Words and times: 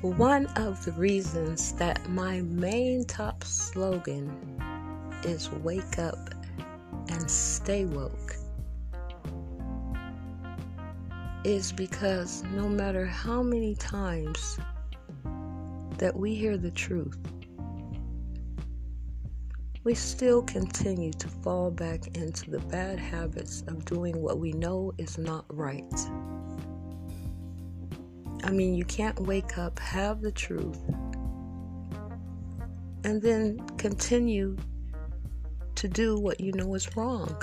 One 0.00 0.46
of 0.54 0.84
the 0.84 0.92
reasons 0.92 1.72
that 1.72 2.08
my 2.08 2.40
main 2.42 3.04
top 3.04 3.42
slogan 3.42 4.30
is 5.24 5.50
wake 5.50 5.98
up 5.98 6.30
and 7.08 7.28
stay 7.28 7.84
woke 7.84 8.36
is 11.42 11.72
because 11.72 12.44
no 12.54 12.68
matter 12.68 13.06
how 13.06 13.42
many 13.42 13.74
times 13.74 14.60
that 15.96 16.14
we 16.14 16.32
hear 16.32 16.56
the 16.56 16.70
truth, 16.70 17.18
we 19.82 19.94
still 19.96 20.42
continue 20.42 21.12
to 21.14 21.26
fall 21.26 21.72
back 21.72 22.16
into 22.16 22.52
the 22.52 22.60
bad 22.60 23.00
habits 23.00 23.64
of 23.66 23.84
doing 23.84 24.22
what 24.22 24.38
we 24.38 24.52
know 24.52 24.92
is 24.96 25.18
not 25.18 25.44
right. 25.48 25.92
I 28.44 28.50
mean, 28.50 28.74
you 28.74 28.84
can't 28.84 29.18
wake 29.20 29.58
up, 29.58 29.78
have 29.78 30.20
the 30.20 30.32
truth, 30.32 30.78
and 33.04 33.20
then 33.20 33.58
continue 33.76 34.56
to 35.74 35.88
do 35.88 36.18
what 36.18 36.40
you 36.40 36.52
know 36.52 36.74
is 36.74 36.96
wrong. 36.96 37.42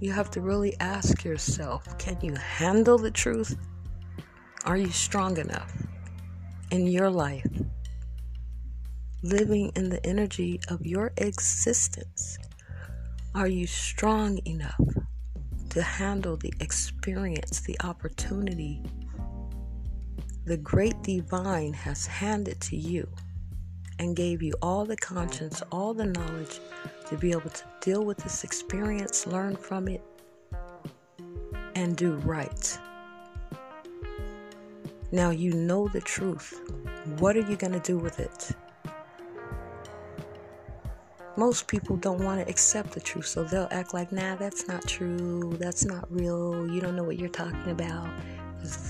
You 0.00 0.12
have 0.12 0.30
to 0.32 0.40
really 0.40 0.78
ask 0.78 1.24
yourself 1.24 1.98
can 1.98 2.18
you 2.22 2.34
handle 2.34 2.98
the 2.98 3.10
truth? 3.10 3.56
Are 4.64 4.76
you 4.76 4.90
strong 4.90 5.36
enough 5.38 5.72
in 6.70 6.86
your 6.86 7.10
life? 7.10 7.46
Living 9.22 9.72
in 9.74 9.88
the 9.88 10.04
energy 10.06 10.60
of 10.68 10.86
your 10.86 11.12
existence, 11.16 12.38
are 13.34 13.48
you 13.48 13.66
strong 13.66 14.38
enough 14.44 14.80
to 15.78 15.84
handle 15.84 16.36
the 16.36 16.52
experience, 16.58 17.60
the 17.60 17.76
opportunity 17.84 18.82
the 20.44 20.56
great 20.56 21.00
divine 21.04 21.72
has 21.72 22.04
handed 22.04 22.60
to 22.60 22.74
you 22.74 23.06
and 24.00 24.16
gave 24.16 24.42
you 24.42 24.52
all 24.60 24.84
the 24.84 24.96
conscience, 24.96 25.62
all 25.70 25.94
the 25.94 26.06
knowledge 26.06 26.58
to 27.08 27.16
be 27.16 27.30
able 27.30 27.50
to 27.50 27.62
deal 27.80 28.04
with 28.04 28.16
this 28.16 28.42
experience, 28.42 29.24
learn 29.24 29.54
from 29.54 29.86
it, 29.86 30.02
and 31.76 31.96
do 31.96 32.14
right. 32.24 32.76
Now 35.12 35.30
you 35.30 35.52
know 35.52 35.86
the 35.86 36.00
truth. 36.00 36.60
What 37.18 37.36
are 37.36 37.48
you 37.48 37.54
going 37.54 37.74
to 37.74 37.78
do 37.78 37.98
with 37.98 38.18
it? 38.18 38.50
Most 41.38 41.68
people 41.68 41.96
don't 41.96 42.24
want 42.24 42.44
to 42.44 42.50
accept 42.50 42.90
the 42.90 43.00
truth, 43.00 43.26
so 43.26 43.44
they'll 43.44 43.68
act 43.70 43.94
like, 43.94 44.10
nah, 44.10 44.34
that's 44.34 44.66
not 44.66 44.84
true, 44.88 45.56
that's 45.60 45.84
not 45.84 46.04
real, 46.10 46.68
you 46.68 46.80
don't 46.80 46.96
know 46.96 47.04
what 47.04 47.16
you're 47.16 47.28
talking 47.28 47.70
about. 47.70 48.08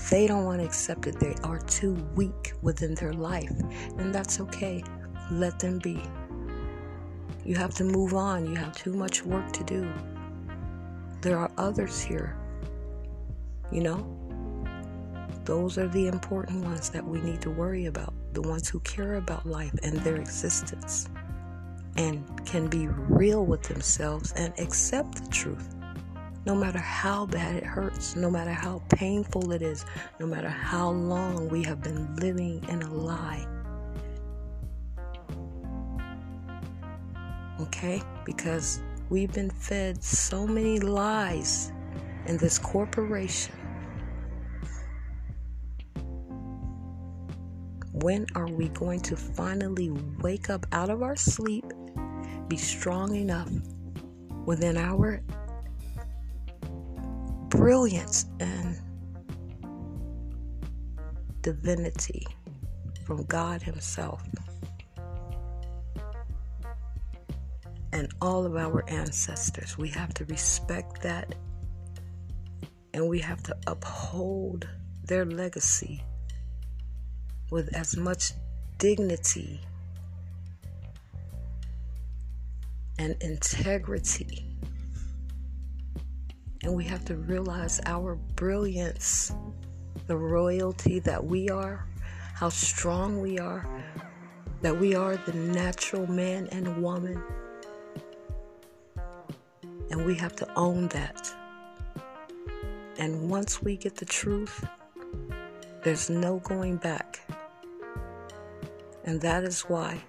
They 0.09 0.25
don't 0.25 0.45
want 0.45 0.59
to 0.59 0.65
accept 0.65 1.05
it, 1.05 1.19
they 1.19 1.35
are 1.43 1.59
too 1.59 1.93
weak 2.15 2.53
within 2.63 2.95
their 2.95 3.13
life, 3.13 3.51
and 3.99 4.13
that's 4.13 4.39
okay. 4.39 4.83
Let 5.29 5.59
them 5.59 5.77
be. 5.77 6.01
You 7.45 7.53
have 7.53 7.75
to 7.75 7.83
move 7.83 8.15
on, 8.15 8.47
you 8.47 8.55
have 8.55 8.75
too 8.75 8.93
much 8.93 9.23
work 9.23 9.51
to 9.53 9.63
do. 9.63 9.87
There 11.21 11.37
are 11.37 11.51
others 11.59 12.01
here, 12.01 12.35
you 13.71 13.81
know? 13.81 14.15
Those 15.45 15.77
are 15.77 15.87
the 15.87 16.07
important 16.07 16.65
ones 16.65 16.89
that 16.89 17.05
we 17.05 17.21
need 17.21 17.41
to 17.41 17.51
worry 17.51 17.85
about, 17.85 18.15
the 18.33 18.41
ones 18.41 18.67
who 18.67 18.79
care 18.79 19.17
about 19.17 19.45
life 19.45 19.75
and 19.83 19.97
their 19.99 20.15
existence 20.15 21.07
and 21.99 22.45
can 22.45 22.67
be 22.67 22.87
real 22.87 23.45
with 23.45 23.61
themselves 23.63 24.31
and 24.37 24.57
accept 24.57 25.21
the 25.21 25.29
truth. 25.29 25.75
No 26.45 26.55
matter 26.55 26.79
how 26.79 27.25
bad 27.25 27.55
it 27.55 27.65
hurts, 27.65 28.15
no 28.15 28.31
matter 28.31 28.53
how 28.53 28.81
painful 28.87 29.51
it 29.51 29.61
is, 29.61 29.85
no 30.17 30.25
matter 30.25 30.47
how 30.47 30.91
long 30.91 31.49
we 31.49 31.61
have 31.63 31.83
been 31.83 32.15
living 32.15 32.63
in 32.69 32.81
a 32.83 32.93
lie. 32.93 33.45
Okay? 37.59 38.01
Because 38.23 38.79
we've 39.09 39.33
been 39.33 39.49
fed 39.49 40.01
so 40.01 40.47
many 40.47 40.79
lies 40.79 41.73
in 42.27 42.37
this 42.37 42.57
corporation 42.57 43.53
When 48.03 48.25
are 48.33 48.47
we 48.47 48.69
going 48.69 49.01
to 49.01 49.17
finally 49.17 49.91
wake 50.21 50.49
up 50.49 50.65
out 50.71 50.89
of 50.89 51.03
our 51.03 51.17
sleep, 51.17 51.65
be 52.49 52.57
strong 52.57 53.15
enough 53.15 53.51
within 54.45 54.75
our 54.75 55.21
brilliance 57.49 58.25
and 58.39 58.79
divinity 61.41 62.25
from 63.05 63.23
God 63.25 63.61
Himself 63.61 64.23
and 67.93 68.11
all 68.19 68.45
of 68.45 68.55
our 68.55 68.83
ancestors? 68.89 69.77
We 69.77 69.89
have 69.89 70.13
to 70.15 70.25
respect 70.25 71.03
that 71.03 71.35
and 72.93 73.07
we 73.07 73.19
have 73.19 73.43
to 73.43 73.55
uphold 73.67 74.67
their 75.05 75.25
legacy 75.25 76.03
with 77.51 77.73
as 77.75 77.95
much 77.95 78.33
dignity 78.77 79.61
and 82.99 83.15
integrity. 83.21 84.45
And 86.63 86.75
we 86.75 86.83
have 86.83 87.05
to 87.05 87.15
realize 87.15 87.79
our 87.85 88.15
brilliance, 88.35 89.31
the 90.07 90.17
royalty 90.17 90.99
that 90.99 91.23
we 91.23 91.49
are, 91.49 91.87
how 92.33 92.49
strong 92.49 93.21
we 93.21 93.39
are, 93.39 93.65
that 94.61 94.77
we 94.77 94.95
are 94.95 95.15
the 95.15 95.33
natural 95.33 96.05
man 96.07 96.49
and 96.51 96.83
woman. 96.83 97.23
And 99.89 100.05
we 100.05 100.15
have 100.15 100.35
to 100.35 100.53
own 100.55 100.89
that. 100.89 101.33
And 102.97 103.29
once 103.29 103.63
we 103.63 103.77
get 103.77 103.95
the 103.95 104.05
truth, 104.05 104.67
there's 105.85 106.09
no 106.09 106.39
going 106.39 106.75
back. 106.75 107.21
And 109.05 109.21
that 109.21 109.45
is 109.45 109.61
why 109.61 110.03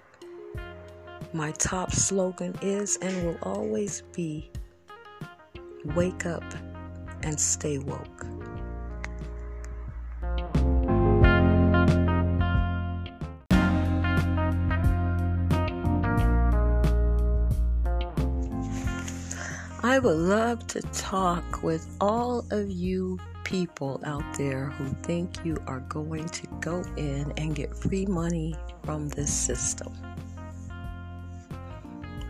my 1.33 1.51
top 1.51 1.91
slogan 1.91 2.53
is 2.61 2.97
and 3.01 3.25
will 3.25 3.37
always 3.43 4.03
be 4.13 4.49
wake 5.95 6.25
up 6.25 6.43
and 7.23 7.39
stay 7.39 7.77
woke. 7.77 8.25
I 19.83 19.99
would 19.99 20.17
love 20.17 20.67
to 20.67 20.81
talk 20.93 21.63
with 21.63 21.87
all 21.99 22.45
of 22.51 22.69
you 22.69 23.19
people 23.43 23.99
out 24.05 24.23
there 24.37 24.65
who 24.65 24.85
think 25.03 25.43
you 25.43 25.57
are 25.67 25.81
going 25.81 26.29
to 26.29 26.47
go 26.59 26.83
in 26.97 27.33
and 27.37 27.55
get 27.55 27.75
free 27.75 28.05
money 28.05 28.55
from 28.83 29.09
this 29.09 29.33
system. 29.33 29.91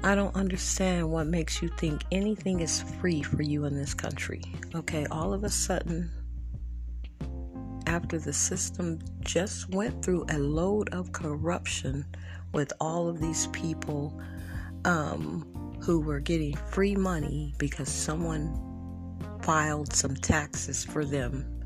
I 0.04 0.16
don't 0.16 0.36
understand 0.36 1.10
what 1.12 1.28
makes 1.28 1.62
you 1.62 1.70
think 1.78 2.04
anything 2.12 2.60
is 2.62 2.82
free 3.00 3.22
for 3.22 3.42
you 3.42 3.66
in 3.66 3.76
this 3.76 3.94
country. 3.94 4.42
Okay, 4.74 5.06
all 5.12 5.34
of 5.34 5.44
a 5.44 5.50
sudden, 5.50 6.10
after 7.86 8.18
the 8.18 8.34
system 8.34 9.00
just 9.22 9.70
went 9.70 10.04
through 10.04 10.26
a 10.30 10.40
load 10.40 10.90
of 10.90 11.12
corruption 11.12 12.06
with 12.54 12.74
all 12.80 13.08
of 13.08 13.20
these 13.20 13.48
people 13.48 14.20
um, 14.86 15.78
who 15.84 16.00
were 16.00 16.20
getting 16.20 16.56
free 16.56 16.96
money 16.96 17.54
because 17.58 17.90
someone 17.90 18.58
filed 19.44 19.94
some 19.94 20.16
taxes 20.16 20.84
for 20.84 21.06
them 21.06 21.62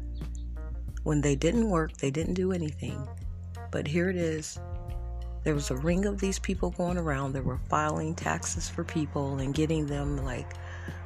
when 1.06 1.22
they 1.22 1.36
didn't 1.36 1.70
work, 1.70 1.96
they 1.98 2.10
didn't 2.10 2.34
do 2.34 2.52
anything. 2.52 3.08
But 3.70 3.88
here 3.88 4.10
it 4.10 4.16
is. 4.16 4.60
There 5.45 5.53
was 5.53 5.69
a 5.69 5.77
ring 5.77 6.06
of 6.06 6.19
these 6.19 6.39
people 6.39 6.71
going 6.71 6.97
around 6.97 7.33
that 7.33 7.45
were 7.45 7.59
filing 7.69 8.15
taxes 8.15 8.68
for 8.68 8.83
people 8.83 9.38
and 9.38 9.53
getting 9.53 9.86
them 9.86 10.25
like 10.25 10.56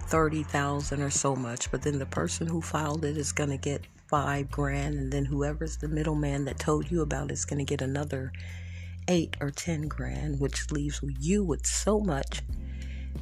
30,000 0.03 1.01
or 1.01 1.09
so 1.09 1.36
much. 1.36 1.69
But 1.69 1.81
then 1.81 2.00
the 2.00 2.06
person 2.06 2.47
who 2.47 2.62
filed 2.62 3.03
it 3.03 3.18
is 3.18 3.33
going 3.33 3.50
to 3.50 3.57
get 3.57 3.86
five 4.07 4.50
grand. 4.50 4.95
And 4.95 5.12
then 5.12 5.25
whoever's 5.25 5.75
the 5.75 5.89
middleman 5.89 6.45
that 6.45 6.57
told 6.57 6.89
you 6.89 7.01
about 7.01 7.31
it 7.31 7.33
is 7.33 7.44
going 7.44 7.59
to 7.59 7.65
get 7.65 7.81
another 7.81 8.31
eight 9.09 9.36
or 9.41 9.51
10 9.51 9.89
grand, 9.89 10.39
which 10.39 10.71
leaves 10.71 11.01
you 11.19 11.44
with 11.44 11.68
so 11.68 12.00
much 12.00 12.41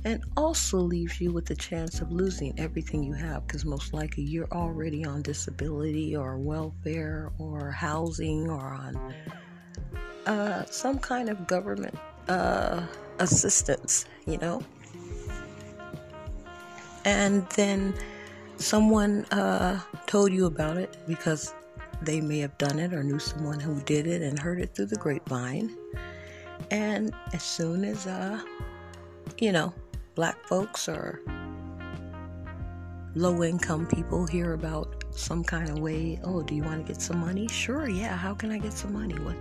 and 0.05 0.23
also 0.35 0.77
leaves 0.77 1.19
you 1.19 1.31
with 1.31 1.47
the 1.47 1.55
chance 1.55 1.99
of 1.99 2.11
losing 2.11 2.53
everything 2.59 3.01
you 3.01 3.13
have 3.13 3.47
because 3.47 3.65
most 3.65 3.91
likely 3.91 4.21
you're 4.21 4.51
already 4.51 5.03
on 5.03 5.23
disability 5.23 6.15
or 6.15 6.37
welfare 6.37 7.31
or 7.39 7.71
housing 7.71 8.47
or 8.49 8.61
on 8.61 9.15
uh, 10.27 10.65
some 10.65 10.99
kind 10.99 11.29
of 11.29 11.47
government 11.47 11.97
uh, 12.27 12.85
assistance, 13.19 14.05
you 14.25 14.37
know. 14.37 14.61
And 17.05 17.47
then 17.51 17.93
someone 18.57 19.25
uh, 19.31 19.79
told 20.05 20.33
you 20.33 20.45
about 20.45 20.77
it 20.77 20.97
because 21.07 21.53
they 22.01 22.21
may 22.21 22.39
have 22.39 22.57
done 22.57 22.79
it 22.79 22.93
or 22.93 23.03
knew 23.03 23.19
someone 23.19 23.59
who 23.59 23.79
did 23.81 24.05
it 24.05 24.21
and 24.21 24.37
heard 24.37 24.59
it 24.59 24.75
through 24.75 24.87
the 24.87 24.97
grapevine. 24.97 25.75
And 26.69 27.13
as 27.33 27.43
soon 27.43 27.83
as, 27.85 28.05
uh, 28.07 28.41
you 29.39 29.51
know, 29.51 29.73
black 30.15 30.45
folks 30.47 30.89
or 30.89 31.21
low 33.15 33.43
income 33.43 33.87
people 33.87 34.27
hear 34.27 34.53
about 34.53 35.05
some 35.11 35.43
kind 35.43 35.69
of 35.69 35.79
way, 35.79 36.19
oh, 36.23 36.43
do 36.43 36.53
you 36.53 36.63
want 36.63 36.85
to 36.85 36.93
get 36.93 37.01
some 37.01 37.19
money? 37.19 37.47
Sure, 37.47 37.87
yeah, 37.87 38.15
how 38.15 38.33
can 38.33 38.51
I 38.51 38.57
get 38.57 38.73
some 38.73 38.93
money? 38.93 39.15
What? 39.15 39.35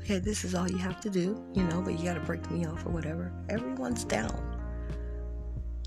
Okay, 0.00 0.18
this 0.18 0.44
is 0.44 0.54
all 0.54 0.68
you 0.68 0.78
have 0.78 1.00
to 1.02 1.10
do, 1.10 1.44
you 1.54 1.62
know, 1.64 1.82
but 1.82 1.98
you 1.98 2.04
got 2.04 2.14
to 2.14 2.20
break 2.20 2.50
me 2.50 2.66
off 2.66 2.84
or 2.86 2.90
whatever. 2.90 3.32
Everyone's 3.48 4.04
down. 4.04 4.56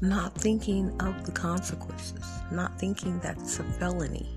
Not 0.02 0.36
thinking 0.36 0.96
of 1.02 1.26
the 1.26 1.32
consequences, 1.32 2.26
not 2.52 2.80
thinking 2.80 3.20
that 3.20 3.38
it's 3.38 3.60
a 3.60 3.64
felony, 3.64 4.30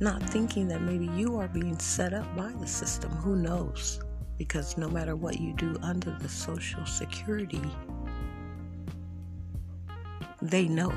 not 0.00 0.22
thinking 0.22 0.68
that 0.68 0.82
maybe 0.82 1.06
you 1.16 1.36
are 1.38 1.48
being 1.48 1.78
set 1.78 2.14
up 2.14 2.36
by 2.36 2.52
the 2.60 2.66
system. 2.66 3.10
Who 3.10 3.36
knows? 3.36 4.00
Because 4.36 4.78
no 4.78 4.88
matter 4.88 5.16
what 5.16 5.40
you 5.40 5.52
do 5.54 5.76
under 5.82 6.16
the 6.20 6.28
Social 6.28 6.86
Security, 6.86 7.62
they 10.40 10.68
know. 10.68 10.92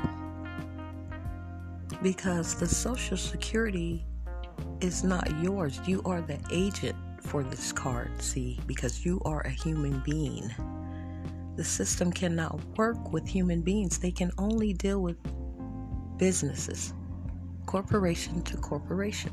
Because 2.02 2.54
the 2.54 2.68
Social 2.68 3.16
Security 3.16 4.04
is 4.80 5.04
not 5.04 5.30
yours. 5.42 5.80
You 5.86 6.02
are 6.04 6.20
the 6.20 6.38
agent 6.50 6.96
for 7.20 7.42
this 7.42 7.72
card, 7.72 8.10
see, 8.20 8.58
because 8.66 9.04
you 9.04 9.20
are 9.24 9.40
a 9.42 9.50
human 9.50 10.00
being. 10.00 10.52
The 11.56 11.64
system 11.64 12.12
cannot 12.12 12.60
work 12.76 13.12
with 13.12 13.26
human 13.26 13.62
beings, 13.62 13.98
they 13.98 14.10
can 14.10 14.32
only 14.38 14.72
deal 14.72 15.00
with 15.00 15.16
businesses, 16.18 16.94
corporation 17.66 18.42
to 18.42 18.56
corporation. 18.56 19.32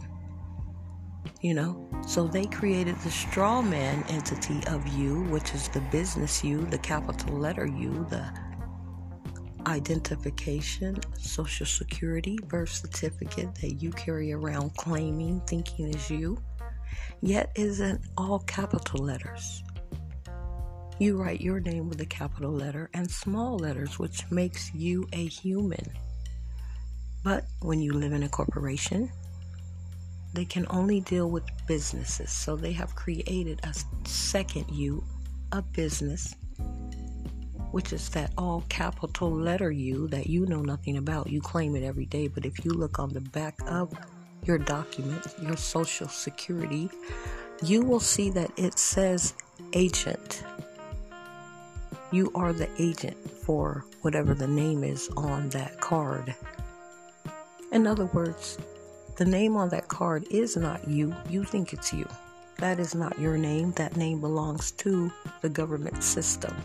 You 1.41 1.53
know, 1.53 1.89
so 2.05 2.27
they 2.27 2.45
created 2.45 2.97
the 2.99 3.11
straw 3.11 3.61
man 3.61 4.03
entity 4.09 4.61
of 4.67 4.85
you, 4.87 5.23
which 5.23 5.53
is 5.53 5.69
the 5.69 5.81
business 5.91 6.43
you, 6.43 6.65
the 6.65 6.77
capital 6.77 7.37
letter 7.37 7.65
you, 7.65 8.05
the 8.09 8.29
identification, 9.69 10.97
social 11.17 11.65
security, 11.65 12.37
birth 12.47 12.71
certificate 12.71 13.53
that 13.55 13.75
you 13.75 13.91
carry 13.91 14.33
around 14.33 14.75
claiming, 14.75 15.41
thinking 15.41 15.93
is 15.93 16.09
you, 16.09 16.41
yet 17.21 17.51
isn't 17.55 18.01
all 18.17 18.39
capital 18.39 19.03
letters. 19.03 19.63
You 20.97 21.17
write 21.17 21.39
your 21.39 21.59
name 21.59 21.87
with 21.87 22.01
a 22.01 22.05
capital 22.05 22.51
letter 22.51 22.89
and 22.93 23.09
small 23.09 23.57
letters, 23.57 23.99
which 23.99 24.29
makes 24.31 24.73
you 24.73 25.07
a 25.13 25.27
human. 25.27 25.85
But 27.23 27.45
when 27.61 27.79
you 27.79 27.93
live 27.93 28.11
in 28.11 28.23
a 28.23 28.29
corporation, 28.29 29.11
they 30.33 30.45
can 30.45 30.65
only 30.69 31.01
deal 31.01 31.29
with 31.29 31.43
businesses. 31.67 32.31
So 32.31 32.55
they 32.55 32.71
have 32.73 32.95
created 32.95 33.61
a 33.63 33.73
second 34.07 34.65
you, 34.71 35.03
a 35.51 35.61
business, 35.61 36.33
which 37.71 37.93
is 37.93 38.09
that 38.09 38.31
all 38.37 38.63
capital 38.69 39.31
letter 39.31 39.71
U 39.71 40.07
that 40.07 40.27
you 40.27 40.45
know 40.45 40.61
nothing 40.61 40.97
about. 40.97 41.29
You 41.29 41.41
claim 41.41 41.75
it 41.75 41.83
every 41.83 42.05
day, 42.05 42.27
but 42.27 42.45
if 42.45 42.63
you 42.65 42.71
look 42.71 42.99
on 42.99 43.13
the 43.13 43.21
back 43.21 43.55
of 43.67 43.93
your 44.43 44.57
document, 44.57 45.25
your 45.41 45.57
social 45.57 46.07
security, 46.07 46.89
you 47.63 47.81
will 47.81 47.99
see 47.99 48.29
that 48.31 48.51
it 48.57 48.79
says 48.79 49.33
agent. 49.73 50.43
You 52.11 52.31
are 52.33 52.53
the 52.53 52.69
agent 52.79 53.17
for 53.29 53.85
whatever 54.01 54.33
the 54.33 54.47
name 54.47 54.83
is 54.83 55.09
on 55.15 55.49
that 55.49 55.79
card. 55.79 56.33
In 57.71 57.85
other 57.85 58.05
words, 58.05 58.57
the 59.17 59.25
name 59.25 59.55
on 59.55 59.69
that 59.69 59.89
card 59.89 60.25
is 60.31 60.57
not 60.57 60.87
you. 60.87 61.13
You 61.29 61.43
think 61.43 61.73
it's 61.73 61.93
you. 61.93 62.07
That 62.57 62.79
is 62.79 62.95
not 62.95 63.19
your 63.19 63.37
name. 63.37 63.73
That 63.73 63.95
name 63.95 64.21
belongs 64.21 64.71
to 64.71 65.11
the 65.41 65.49
government 65.49 66.03
system. 66.03 66.55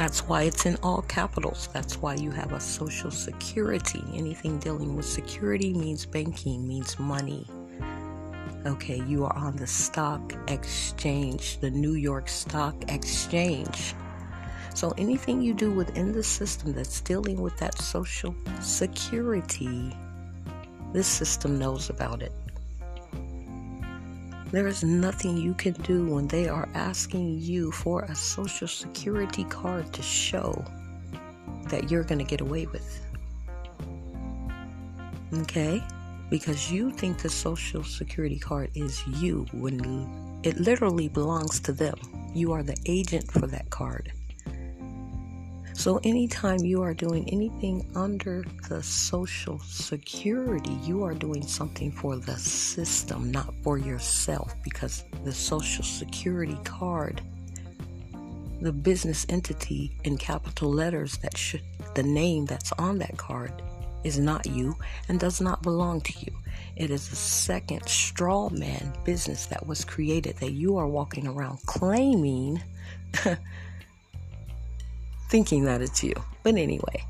That's 0.00 0.26
why 0.26 0.44
it's 0.44 0.64
in 0.64 0.78
all 0.82 1.02
capitals. 1.02 1.68
That's 1.74 1.98
why 1.98 2.14
you 2.14 2.30
have 2.30 2.52
a 2.52 2.58
social 2.58 3.10
security. 3.10 4.02
Anything 4.14 4.58
dealing 4.58 4.96
with 4.96 5.04
security 5.04 5.74
means 5.74 6.06
banking, 6.06 6.66
means 6.66 6.98
money. 6.98 7.46
Okay, 8.64 9.02
you 9.06 9.26
are 9.26 9.36
on 9.36 9.56
the 9.56 9.66
stock 9.66 10.32
exchange, 10.48 11.58
the 11.60 11.70
New 11.70 11.96
York 11.96 12.30
Stock 12.30 12.74
Exchange. 12.88 13.94
So 14.74 14.94
anything 14.96 15.42
you 15.42 15.52
do 15.52 15.70
within 15.70 16.12
the 16.12 16.24
system 16.24 16.72
that's 16.72 17.02
dealing 17.02 17.42
with 17.42 17.58
that 17.58 17.76
social 17.76 18.34
security, 18.62 19.94
this 20.94 21.06
system 21.06 21.58
knows 21.58 21.90
about 21.90 22.22
it. 22.22 22.32
There 24.52 24.66
is 24.66 24.82
nothing 24.82 25.36
you 25.36 25.54
can 25.54 25.74
do 25.74 26.06
when 26.06 26.26
they 26.26 26.48
are 26.48 26.68
asking 26.74 27.38
you 27.38 27.70
for 27.70 28.02
a 28.02 28.14
social 28.16 28.66
security 28.66 29.44
card 29.44 29.92
to 29.92 30.02
show 30.02 30.64
that 31.68 31.88
you're 31.88 32.02
going 32.02 32.18
to 32.18 32.24
get 32.24 32.40
away 32.40 32.66
with. 32.66 33.00
Okay? 35.32 35.80
Because 36.30 36.70
you 36.70 36.90
think 36.90 37.18
the 37.18 37.30
social 37.30 37.84
security 37.84 38.40
card 38.40 38.70
is 38.74 39.06
you 39.06 39.46
when 39.52 40.40
it 40.42 40.58
literally 40.58 41.08
belongs 41.08 41.60
to 41.60 41.72
them. 41.72 41.94
You 42.34 42.52
are 42.52 42.64
the 42.64 42.76
agent 42.86 43.30
for 43.30 43.46
that 43.46 43.70
card. 43.70 44.12
So, 45.72 46.00
anytime 46.04 46.58
you 46.58 46.82
are 46.82 46.92
doing 46.92 47.28
anything 47.30 47.86
under 47.94 48.44
the 48.68 48.82
Social 48.82 49.58
Security, 49.60 50.76
you 50.82 51.04
are 51.04 51.14
doing 51.14 51.46
something 51.46 51.90
for 51.90 52.16
the 52.16 52.36
system, 52.36 53.30
not 53.30 53.54
for 53.62 53.78
yourself, 53.78 54.54
because 54.62 55.04
the 55.24 55.32
Social 55.32 55.84
Security 55.84 56.58
card, 56.64 57.22
the 58.60 58.72
business 58.72 59.24
entity 59.28 59.96
in 60.04 60.18
capital 60.18 60.70
letters 60.70 61.16
that 61.18 61.36
should, 61.36 61.62
the 61.94 62.02
name 62.02 62.44
that's 62.44 62.72
on 62.72 62.98
that 62.98 63.16
card 63.16 63.52
is 64.04 64.18
not 64.18 64.46
you 64.46 64.76
and 65.08 65.18
does 65.18 65.40
not 65.40 65.62
belong 65.62 66.00
to 66.02 66.12
you. 66.20 66.32
It 66.76 66.90
is 66.90 67.10
a 67.12 67.16
second 67.16 67.86
straw 67.86 68.48
man 68.50 68.92
business 69.04 69.46
that 69.46 69.66
was 69.66 69.84
created 69.84 70.36
that 70.38 70.52
you 70.52 70.76
are 70.76 70.86
walking 70.86 71.26
around 71.26 71.58
claiming 71.66 72.60
thinking 75.30 75.64
that 75.64 75.80
it's 75.80 76.02
you. 76.02 76.14
But 76.42 76.56
anyway, 76.56 77.04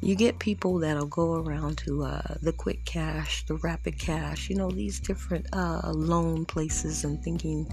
you 0.00 0.14
get 0.14 0.38
people 0.38 0.78
that'll 0.78 1.06
go 1.06 1.34
around 1.34 1.78
to 1.78 2.04
uh, 2.04 2.34
the 2.40 2.52
quick 2.52 2.84
cash, 2.84 3.44
the 3.46 3.56
rapid 3.56 3.98
cash, 3.98 4.48
you 4.48 4.56
know, 4.56 4.70
these 4.70 5.00
different 5.00 5.46
uh, 5.52 5.90
loan 5.92 6.44
places 6.44 7.04
and 7.04 7.20
thinking 7.22 7.66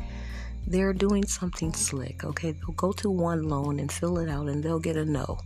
they're 0.66 0.94
doing 0.94 1.26
something 1.26 1.74
slick. 1.74 2.24
Okay, 2.24 2.52
they'll 2.52 2.76
go 2.76 2.92
to 2.94 3.10
one 3.10 3.44
loan 3.44 3.80
and 3.80 3.92
fill 3.92 4.18
it 4.18 4.30
out 4.30 4.48
and 4.48 4.64
they'll 4.64 4.80
get 4.80 4.98
a 4.98 5.06
no. 5.06 5.38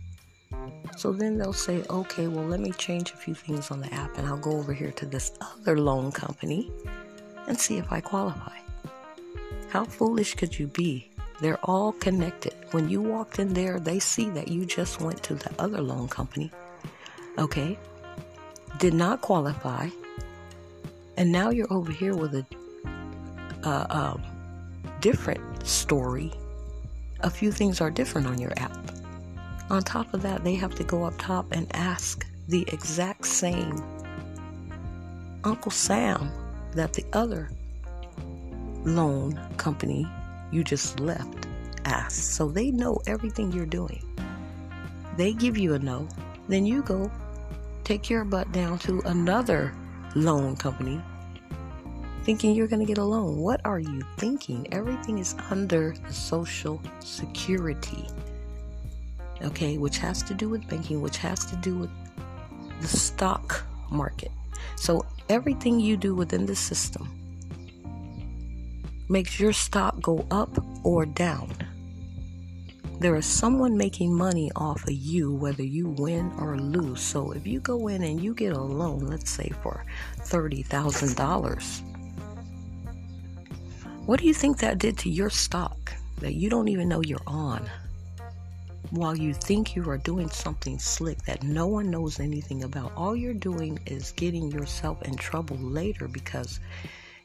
So 0.96 1.12
then 1.12 1.36
they'll 1.36 1.52
say, 1.52 1.84
okay, 1.90 2.26
well, 2.26 2.46
let 2.46 2.60
me 2.60 2.72
change 2.72 3.12
a 3.12 3.16
few 3.16 3.34
things 3.34 3.70
on 3.70 3.80
the 3.80 3.92
app 3.92 4.16
and 4.16 4.26
I'll 4.26 4.38
go 4.38 4.52
over 4.52 4.72
here 4.72 4.92
to 4.92 5.04
this 5.04 5.32
other 5.40 5.78
loan 5.78 6.10
company 6.10 6.72
and 7.46 7.60
see 7.60 7.76
if 7.76 7.92
I 7.92 8.00
qualify. 8.00 8.56
How 9.68 9.84
foolish 9.84 10.34
could 10.34 10.58
you 10.58 10.68
be 10.68 11.10
they're 11.40 11.58
all 11.64 11.92
connected. 11.92 12.54
When 12.72 12.88
you 12.88 13.00
walked 13.00 13.38
in 13.38 13.54
there, 13.54 13.78
they 13.78 13.98
see 13.98 14.28
that 14.30 14.48
you 14.48 14.66
just 14.66 15.00
went 15.00 15.22
to 15.24 15.34
the 15.34 15.50
other 15.58 15.80
loan 15.80 16.08
company. 16.08 16.50
Okay? 17.38 17.78
Did 18.78 18.94
not 18.94 19.20
qualify. 19.20 19.88
And 21.16 21.32
now 21.32 21.50
you're 21.50 21.72
over 21.72 21.92
here 21.92 22.14
with 22.14 22.34
a 22.34 22.46
uh, 23.64 23.86
uh, 23.90 24.16
different 25.00 25.66
story. 25.66 26.32
A 27.20 27.30
few 27.30 27.52
things 27.52 27.80
are 27.80 27.90
different 27.90 28.26
on 28.26 28.38
your 28.38 28.52
app. 28.56 28.76
On 29.70 29.82
top 29.82 30.12
of 30.14 30.22
that, 30.22 30.44
they 30.44 30.54
have 30.54 30.74
to 30.76 30.84
go 30.84 31.04
up 31.04 31.14
top 31.18 31.46
and 31.52 31.66
ask 31.74 32.26
the 32.48 32.64
exact 32.68 33.26
same 33.26 33.82
Uncle 35.44 35.70
Sam 35.70 36.30
that 36.72 36.94
the 36.94 37.04
other 37.12 37.50
loan 38.84 39.38
company 39.56 40.06
you 40.50 40.64
just 40.64 41.00
left 41.00 41.46
asked. 41.84 42.34
So 42.34 42.48
they 42.48 42.70
know 42.70 43.00
everything 43.06 43.52
you're 43.52 43.66
doing. 43.66 44.02
They 45.16 45.32
give 45.32 45.58
you 45.58 45.74
a 45.74 45.78
no, 45.78 46.08
then 46.48 46.64
you 46.64 46.82
go 46.82 47.10
take 47.84 48.10
your 48.10 48.24
butt 48.24 48.52
down 48.52 48.78
to 48.80 49.00
another 49.06 49.74
loan 50.14 50.56
company 50.56 51.00
thinking 52.28 52.54
you're 52.54 52.66
going 52.66 52.80
to 52.80 52.86
get 52.86 52.98
a 52.98 53.04
loan. 53.04 53.38
What 53.38 53.62
are 53.64 53.78
you 53.78 54.02
thinking? 54.18 54.66
Everything 54.70 55.18
is 55.18 55.34
under 55.48 55.94
the 56.06 56.12
Social 56.12 56.78
Security. 57.00 58.06
Okay, 59.40 59.78
which 59.78 59.96
has 59.96 60.22
to 60.24 60.34
do 60.34 60.50
with 60.50 60.68
banking, 60.68 61.00
which 61.00 61.16
has 61.16 61.46
to 61.46 61.56
do 61.56 61.78
with 61.78 61.90
the 62.82 62.86
stock 62.86 63.64
market. 63.90 64.30
So 64.76 65.06
everything 65.30 65.80
you 65.80 65.96
do 65.96 66.14
within 66.14 66.44
the 66.44 66.54
system 66.54 67.17
makes 69.08 69.40
your 69.40 69.52
stock 69.52 70.00
go 70.00 70.26
up 70.30 70.50
or 70.84 71.06
down. 71.06 71.52
there 73.00 73.14
is 73.16 73.26
someone 73.26 73.76
making 73.76 74.12
money 74.12 74.50
off 74.56 74.82
of 74.82 74.92
you, 74.92 75.32
whether 75.32 75.62
you 75.62 75.88
win 75.88 76.32
or 76.38 76.58
lose. 76.58 77.00
So 77.00 77.30
if 77.32 77.46
you 77.46 77.60
go 77.60 77.86
in 77.88 78.02
and 78.02 78.20
you 78.22 78.34
get 78.34 78.52
a 78.54 78.60
loan, 78.60 79.06
let's 79.06 79.30
say 79.30 79.50
for 79.62 79.84
$30,000, 80.18 81.82
what 84.04 84.18
do 84.20 84.26
you 84.26 84.34
think 84.34 84.58
that 84.58 84.78
did 84.78 84.98
to 84.98 85.10
your 85.10 85.30
stock 85.30 85.92
that 86.20 86.34
you 86.34 86.50
don't 86.50 86.68
even 86.68 86.88
know 86.88 87.00
you're 87.02 87.20
on? 87.26 87.68
While 88.90 89.16
you 89.16 89.34
think 89.34 89.76
you 89.76 89.88
are 89.90 89.98
doing 89.98 90.30
something 90.30 90.78
slick 90.78 91.22
that 91.24 91.42
no 91.42 91.66
one 91.66 91.90
knows 91.90 92.18
anything 92.18 92.64
about, 92.64 92.92
all 92.96 93.14
you're 93.14 93.34
doing 93.34 93.78
is 93.86 94.12
getting 94.12 94.50
yourself 94.50 95.02
in 95.02 95.14
trouble 95.16 95.58
later 95.58 96.08
because 96.08 96.58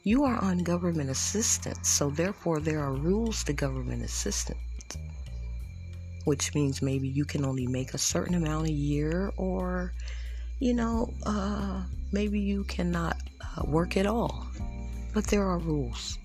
you 0.04 0.24
are 0.24 0.38
on 0.44 0.60
government 0.60 1.10
assistance. 1.10 1.90
So, 1.90 2.10
therefore, 2.10 2.60
there 2.60 2.80
are 2.80 2.94
rules 2.94 3.44
to 3.46 3.54
government 3.54 4.04
assistance 4.04 4.60
which 6.26 6.56
means 6.56 6.82
maybe 6.82 7.08
you 7.08 7.26
can 7.26 7.44
only 7.44 7.68
make 7.68 7.94
a 7.94 7.98
certain 7.98 8.36
amount 8.36 8.68
a 8.68 8.72
year, 8.72 9.32
or 9.38 9.94
you 10.60 10.74
know, 10.74 11.14
uh, 11.26 11.84
maybe 12.12 12.40
you 12.40 12.64
cannot 12.66 13.18
uh, 13.42 13.64
work 13.66 13.98
at 13.98 14.06
all. 14.06 14.48
But 15.14 15.28
there 15.28 15.44
are 15.44 15.60
rules. 15.60 16.18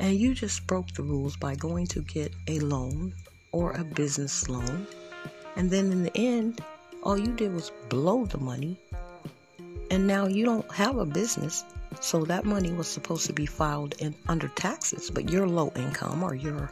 And 0.00 0.16
you 0.16 0.34
just 0.34 0.66
broke 0.66 0.88
the 0.92 1.02
rules 1.02 1.36
by 1.36 1.54
going 1.54 1.86
to 1.88 2.00
get 2.02 2.32
a 2.48 2.58
loan 2.60 3.14
or 3.52 3.72
a 3.72 3.84
business 3.84 4.48
loan. 4.48 4.86
And 5.56 5.70
then 5.70 5.92
in 5.92 6.02
the 6.02 6.16
end, 6.16 6.60
all 7.02 7.18
you 7.18 7.32
did 7.34 7.54
was 7.54 7.70
blow 7.88 8.26
the 8.26 8.38
money. 8.38 8.80
And 9.90 10.06
now 10.06 10.26
you 10.26 10.44
don't 10.44 10.70
have 10.72 10.96
a 10.96 11.06
business. 11.06 11.64
So 12.00 12.24
that 12.24 12.44
money 12.44 12.72
was 12.72 12.88
supposed 12.88 13.26
to 13.26 13.32
be 13.32 13.46
filed 13.46 13.94
in 13.98 14.14
under 14.28 14.48
taxes, 14.48 15.10
but 15.10 15.30
you're 15.30 15.46
low 15.46 15.72
income 15.76 16.22
or 16.22 16.34
you're 16.34 16.70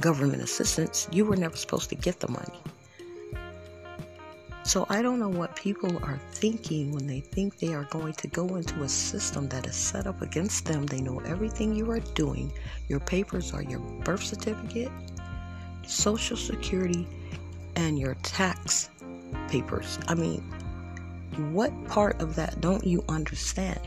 government 0.00 0.42
assistance, 0.42 1.08
you 1.10 1.24
were 1.24 1.36
never 1.36 1.56
supposed 1.56 1.88
to 1.90 1.94
get 1.94 2.20
the 2.20 2.28
money. 2.28 2.60
So 4.64 4.84
I 4.88 5.00
don't 5.00 5.20
know 5.20 5.28
what 5.28 5.54
people 5.54 5.96
are 6.04 6.18
thinking 6.32 6.90
when 6.90 7.06
they 7.06 7.20
think 7.20 7.58
they 7.58 7.72
are 7.72 7.84
going 7.84 8.14
to 8.14 8.26
go 8.26 8.56
into 8.56 8.82
a 8.82 8.88
system 8.88 9.48
that 9.48 9.64
is 9.66 9.76
set 9.76 10.08
up 10.08 10.22
against 10.22 10.64
them. 10.64 10.86
They 10.86 11.00
know 11.00 11.20
everything 11.20 11.74
you 11.74 11.88
are 11.92 12.00
doing. 12.00 12.52
Your 12.88 12.98
papers 12.98 13.52
are 13.52 13.62
your 13.62 13.78
birth 13.78 14.24
certificate, 14.24 14.90
social 15.86 16.36
security, 16.36 17.06
and 17.76 17.96
your 17.96 18.14
tax 18.24 18.90
papers. 19.48 20.00
I 20.08 20.14
mean, 20.14 20.42
what 21.52 21.72
part 21.86 22.20
of 22.20 22.34
that 22.34 22.60
don't 22.60 22.84
you 22.84 23.04
understand? 23.08 23.78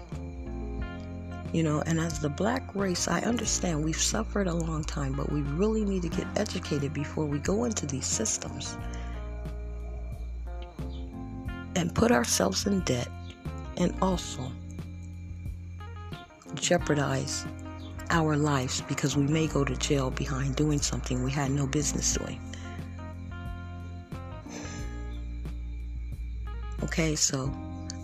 You 1.51 1.63
know, 1.63 1.81
and 1.87 1.99
as 1.99 2.19
the 2.19 2.29
black 2.29 2.75
race, 2.75 3.07
I 3.07 3.21
understand 3.21 3.83
we've 3.83 3.99
suffered 3.99 4.47
a 4.47 4.53
long 4.53 4.83
time, 4.83 5.13
but 5.13 5.31
we 5.31 5.41
really 5.41 5.83
need 5.83 6.03
to 6.03 6.09
get 6.09 6.27
educated 6.35 6.93
before 6.93 7.25
we 7.25 7.39
go 7.39 7.63
into 7.63 7.87
these 7.87 8.05
systems 8.05 8.77
and 11.75 11.93
put 11.95 12.11
ourselves 12.11 12.67
in 12.67 12.81
debt 12.81 13.07
and 13.77 13.95
also 14.01 14.51
jeopardize 16.53 17.45
our 18.11 18.35
lives 18.35 18.81
because 18.81 19.15
we 19.15 19.23
may 19.23 19.47
go 19.47 19.63
to 19.63 19.75
jail 19.75 20.11
behind 20.11 20.55
doing 20.55 20.79
something 20.79 21.23
we 21.23 21.31
had 21.31 21.49
no 21.51 21.65
business 21.65 22.13
doing. 22.15 22.39
Okay, 26.83 27.15
so 27.15 27.51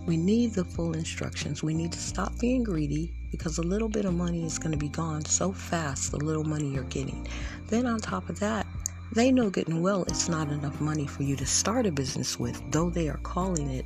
we 0.05 0.17
need 0.17 0.53
the 0.53 0.63
full 0.63 0.93
instructions. 0.93 1.63
We 1.63 1.73
need 1.73 1.91
to 1.91 1.99
stop 1.99 2.37
being 2.39 2.63
greedy 2.63 3.13
because 3.35 3.57
a 3.57 3.63
little 3.63 3.89
bit 3.89 4.05
of 4.05 4.13
money 4.13 4.45
is 4.45 4.57
going 4.57 4.71
to 4.71 4.77
be 4.77 4.89
gone 4.89 5.25
so 5.25 5.51
fast, 5.51 6.11
the 6.11 6.17
little 6.17 6.43
money 6.43 6.67
you're 6.67 6.83
getting. 6.83 7.27
Then, 7.67 7.85
on 7.85 7.99
top 7.99 8.29
of 8.29 8.39
that, 8.39 8.65
they 9.13 9.31
know 9.31 9.51
and 9.55 9.81
well 9.81 10.03
it's 10.03 10.27
not 10.27 10.49
enough 10.49 10.79
money 10.81 11.07
for 11.07 11.23
you 11.23 11.35
to 11.35 11.45
start 11.45 11.85
a 11.85 11.91
business 11.91 12.39
with, 12.39 12.61
though 12.71 12.89
they 12.89 13.09
are 13.09 13.19
calling 13.23 13.69
it 13.69 13.85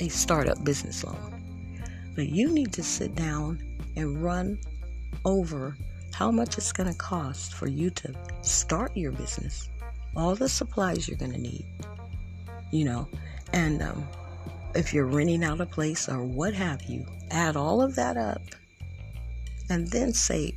a 0.00 0.08
startup 0.08 0.62
business 0.64 1.04
loan. 1.04 1.42
But 2.14 2.28
you 2.28 2.50
need 2.50 2.72
to 2.74 2.82
sit 2.82 3.14
down 3.14 3.62
and 3.96 4.22
run 4.22 4.58
over 5.24 5.76
how 6.12 6.30
much 6.30 6.58
it's 6.58 6.72
going 6.72 6.90
to 6.90 6.98
cost 6.98 7.54
for 7.54 7.68
you 7.68 7.90
to 7.90 8.14
start 8.42 8.96
your 8.96 9.12
business, 9.12 9.68
all 10.16 10.34
the 10.34 10.48
supplies 10.48 11.08
you're 11.08 11.18
going 11.18 11.32
to 11.32 11.40
need, 11.40 11.64
you 12.72 12.84
know, 12.84 13.08
and 13.52 13.82
um, 13.82 14.06
if 14.74 14.94
you're 14.94 15.06
renting 15.06 15.44
out 15.44 15.60
a 15.60 15.66
place 15.66 16.08
or 16.08 16.24
what 16.24 16.54
have 16.54 16.82
you, 16.84 17.04
add 17.30 17.56
all 17.56 17.82
of 17.82 17.94
that 17.96 18.16
up 18.16 18.42
and 19.68 19.86
then 19.88 20.12
say, 20.12 20.54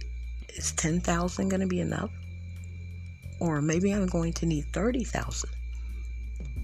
is 0.49 0.71
10,000 0.73 1.49
going 1.49 1.61
to 1.61 1.67
be 1.67 1.79
enough? 1.79 2.11
Or 3.39 3.61
maybe 3.61 3.91
I'm 3.91 4.07
going 4.07 4.33
to 4.33 4.45
need 4.45 4.65
30,000. 4.73 5.49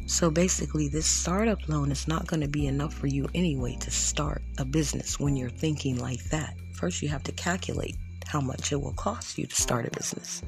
So 0.05 0.31
basically, 0.31 0.87
this 0.87 1.05
startup 1.05 1.67
loan 1.69 1.91
is 1.91 2.07
not 2.07 2.25
going 2.25 2.41
to 2.41 2.47
be 2.47 2.65
enough 2.65 2.93
for 2.93 3.07
you 3.07 3.27
anyway 3.35 3.77
to 3.81 3.91
start 3.91 4.41
a 4.57 4.65
business 4.65 5.19
when 5.19 5.35
you're 5.35 5.51
thinking 5.51 5.99
like 5.99 6.23
that. 6.25 6.55
First, 6.73 7.01
you 7.03 7.09
have 7.09 7.23
to 7.23 7.31
calculate 7.33 7.95
how 8.25 8.41
much 8.41 8.71
it 8.71 8.81
will 8.81 8.93
cost 8.93 9.37
you 9.37 9.45
to 9.45 9.55
start 9.55 9.87
a 9.87 9.91
business. 9.91 10.41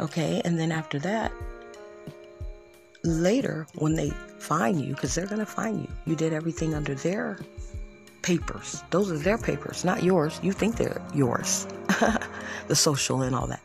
Okay, 0.00 0.40
and 0.44 0.58
then 0.58 0.72
after 0.72 0.98
that, 1.00 1.32
later 3.04 3.66
when 3.76 3.94
they 3.94 4.10
find 4.38 4.80
you, 4.80 4.94
because 4.94 5.14
they're 5.14 5.26
going 5.26 5.38
to 5.38 5.46
find 5.46 5.80
you, 5.80 5.88
you 6.06 6.16
did 6.16 6.32
everything 6.32 6.74
under 6.74 6.94
their 6.94 7.38
papers. 8.22 8.82
Those 8.90 9.12
are 9.12 9.18
their 9.18 9.38
papers, 9.38 9.84
not 9.84 10.02
yours. 10.02 10.40
You 10.42 10.52
think 10.52 10.76
they're 10.76 11.02
yours, 11.14 11.66
the 12.68 12.74
social 12.74 13.22
and 13.22 13.36
all 13.36 13.46
that. 13.46 13.60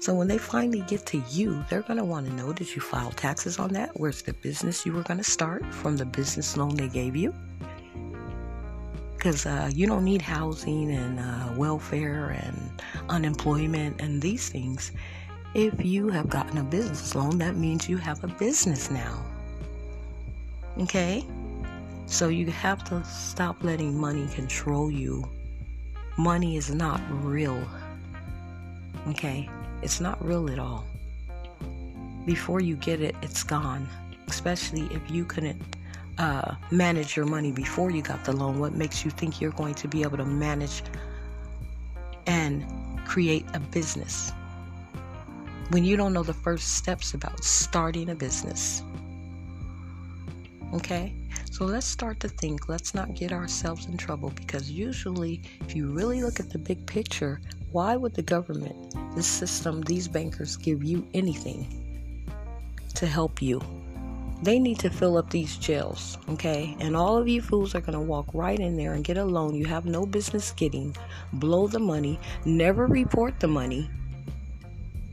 So 0.00 0.14
when 0.14 0.28
they 0.28 0.38
finally 0.38 0.80
get 0.82 1.06
to 1.06 1.22
you, 1.30 1.64
they're 1.68 1.82
going 1.82 1.98
to 1.98 2.04
want 2.04 2.26
to 2.26 2.32
know 2.32 2.52
did 2.52 2.74
you 2.74 2.80
file 2.80 3.10
taxes 3.10 3.58
on 3.58 3.72
that? 3.72 3.90
Where's 3.98 4.22
the 4.22 4.32
business 4.32 4.86
you 4.86 4.92
were 4.92 5.02
going 5.02 5.18
to 5.18 5.24
start 5.24 5.64
from 5.66 5.96
the 5.96 6.06
business 6.06 6.56
loan 6.56 6.76
they 6.76 6.88
gave 6.88 7.16
you? 7.16 7.34
Because 9.16 9.46
uh, 9.46 9.70
you 9.74 9.86
don't 9.86 10.04
need 10.04 10.22
housing 10.22 10.92
and 10.92 11.18
uh, 11.18 11.52
welfare 11.56 12.30
and 12.30 12.82
unemployment 13.08 14.00
and 14.00 14.22
these 14.22 14.48
things 14.48 14.92
if 15.54 15.84
you 15.84 16.08
have 16.08 16.28
gotten 16.28 16.58
a 16.58 16.62
business 16.62 17.14
loan, 17.14 17.38
that 17.38 17.56
means 17.56 17.88
you 17.88 17.96
have 17.96 18.22
a 18.22 18.28
business 18.28 18.90
now. 18.90 19.24
Okay? 20.78 21.24
So 22.06 22.28
you 22.28 22.46
have 22.46 22.84
to 22.84 23.04
stop 23.04 23.62
letting 23.62 23.98
money 23.98 24.26
control 24.28 24.90
you. 24.90 25.28
Money 26.16 26.56
is 26.56 26.70
not 26.74 27.00
real. 27.22 27.62
Okay? 29.08 29.48
It's 29.82 30.00
not 30.00 30.24
real 30.24 30.50
at 30.50 30.58
all. 30.58 30.84
Before 32.26 32.60
you 32.60 32.76
get 32.76 33.00
it, 33.00 33.14
it's 33.22 33.42
gone. 33.42 33.88
Especially 34.26 34.82
if 34.94 35.10
you 35.10 35.24
couldn't 35.24 35.60
uh, 36.18 36.54
manage 36.70 37.16
your 37.16 37.26
money 37.26 37.52
before 37.52 37.90
you 37.90 38.02
got 38.02 38.24
the 38.24 38.32
loan. 38.32 38.58
What 38.58 38.74
makes 38.74 39.04
you 39.04 39.10
think 39.10 39.40
you're 39.40 39.52
going 39.52 39.74
to 39.74 39.88
be 39.88 40.02
able 40.02 40.18
to 40.18 40.24
manage 40.24 40.82
and 42.26 42.66
create 43.06 43.46
a 43.54 43.60
business? 43.60 44.32
When 45.70 45.84
you 45.84 45.96
don't 45.96 46.12
know 46.12 46.22
the 46.22 46.32
first 46.32 46.76
steps 46.76 47.14
about 47.14 47.44
starting 47.44 48.10
a 48.10 48.14
business. 48.14 48.82
Okay? 50.74 51.14
So 51.50 51.64
let's 51.64 51.86
start 51.86 52.20
to 52.20 52.28
think. 52.28 52.68
Let's 52.68 52.94
not 52.94 53.14
get 53.14 53.32
ourselves 53.32 53.86
in 53.86 53.96
trouble 53.96 54.30
because 54.30 54.70
usually, 54.70 55.42
if 55.60 55.74
you 55.74 55.90
really 55.90 56.22
look 56.22 56.40
at 56.40 56.50
the 56.50 56.58
big 56.58 56.86
picture, 56.86 57.40
why 57.72 57.96
would 57.96 58.14
the 58.14 58.22
government, 58.22 58.94
this 59.14 59.26
system, 59.26 59.82
these 59.82 60.08
bankers 60.08 60.56
give 60.56 60.84
you 60.84 61.06
anything 61.14 62.24
to 62.94 63.06
help 63.06 63.42
you? 63.42 63.60
They 64.42 64.60
need 64.60 64.78
to 64.80 64.90
fill 64.90 65.16
up 65.16 65.30
these 65.30 65.56
jails, 65.56 66.16
okay? 66.28 66.76
And 66.78 66.96
all 66.96 67.16
of 67.16 67.26
you 67.26 67.42
fools 67.42 67.74
are 67.74 67.80
to 67.80 67.98
walk 67.98 68.32
right 68.32 68.58
in 68.58 68.76
there 68.76 68.94
and 68.94 69.02
get 69.02 69.16
a 69.16 69.24
loan 69.24 69.54
you 69.54 69.66
have 69.66 69.84
no 69.84 70.06
business 70.06 70.52
getting, 70.52 70.96
blow 71.32 71.66
the 71.66 71.80
money, 71.80 72.20
never 72.44 72.86
report 72.86 73.40
the 73.40 73.48
money, 73.48 73.90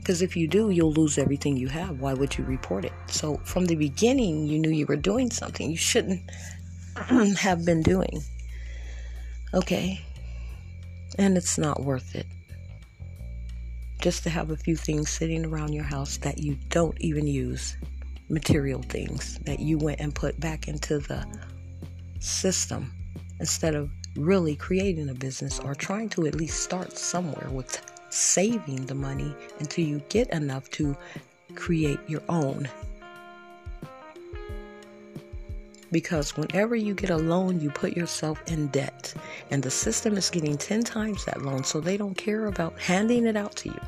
because 0.06 0.22
if 0.22 0.36
you 0.36 0.46
do, 0.46 0.70
you'll 0.70 0.92
lose 0.92 1.18
everything 1.18 1.56
you 1.56 1.66
have. 1.66 1.98
Why 1.98 2.14
would 2.14 2.38
you 2.38 2.44
report 2.44 2.84
it? 2.84 2.92
So 3.08 3.38
from 3.38 3.64
the 3.64 3.74
beginning, 3.74 4.46
you 4.46 4.56
knew 4.56 4.70
you 4.70 4.86
were 4.86 4.94
doing 4.94 5.32
something 5.32 5.68
you 5.68 5.76
shouldn't 5.76 6.22
have 7.38 7.64
been 7.64 7.82
doing. 7.82 8.22
Okay? 9.52 10.00
And 11.18 11.36
it's 11.36 11.58
not 11.58 11.82
worth 11.82 12.14
it. 12.14 12.24
Just 14.00 14.22
to 14.22 14.30
have 14.30 14.52
a 14.52 14.56
few 14.56 14.76
things 14.76 15.10
sitting 15.10 15.44
around 15.44 15.72
your 15.72 15.82
house 15.82 16.18
that 16.18 16.38
you 16.38 16.56
don't 16.68 16.96
even 17.00 17.26
use, 17.26 17.76
material 18.28 18.82
things 18.82 19.40
that 19.40 19.58
you 19.58 19.76
went 19.76 19.98
and 19.98 20.14
put 20.14 20.38
back 20.38 20.68
into 20.68 21.00
the 21.00 21.26
system 22.20 22.92
instead 23.40 23.74
of 23.74 23.90
really 24.14 24.54
creating 24.54 25.08
a 25.08 25.14
business 25.14 25.58
or 25.58 25.74
trying 25.74 26.08
to 26.10 26.28
at 26.28 26.36
least 26.36 26.62
start 26.62 26.96
somewhere 26.96 27.48
with 27.50 27.82
saving 28.10 28.86
the 28.86 28.94
money 28.94 29.34
until 29.60 29.84
you 29.84 30.00
get 30.08 30.30
enough 30.30 30.70
to 30.70 30.96
create 31.54 32.00
your 32.06 32.22
own. 32.28 32.68
Because 35.92 36.36
whenever 36.36 36.74
you 36.74 36.94
get 36.94 37.10
a 37.10 37.16
loan, 37.16 37.60
you 37.60 37.70
put 37.70 37.96
yourself 37.96 38.42
in 38.48 38.66
debt, 38.68 39.14
and 39.50 39.62
the 39.62 39.70
system 39.70 40.16
is 40.16 40.30
getting 40.30 40.58
10 40.58 40.82
times 40.82 41.24
that 41.24 41.42
loan, 41.42 41.62
so 41.62 41.80
they 41.80 41.96
don't 41.96 42.16
care 42.16 42.46
about 42.46 42.78
handing 42.78 43.26
it 43.26 43.36
out 43.36 43.54
to 43.56 43.68
you. 43.68 43.80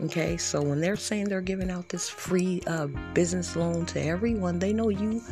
Okay, 0.00 0.36
so 0.36 0.62
when 0.62 0.80
they're 0.80 0.96
saying 0.96 1.28
they're 1.28 1.40
giving 1.40 1.70
out 1.70 1.88
this 1.88 2.08
free 2.08 2.60
uh, 2.66 2.86
business 3.14 3.56
loan 3.56 3.86
to 3.86 4.02
everyone, 4.02 4.58
they 4.58 4.72
know 4.72 4.90
you 4.90 5.22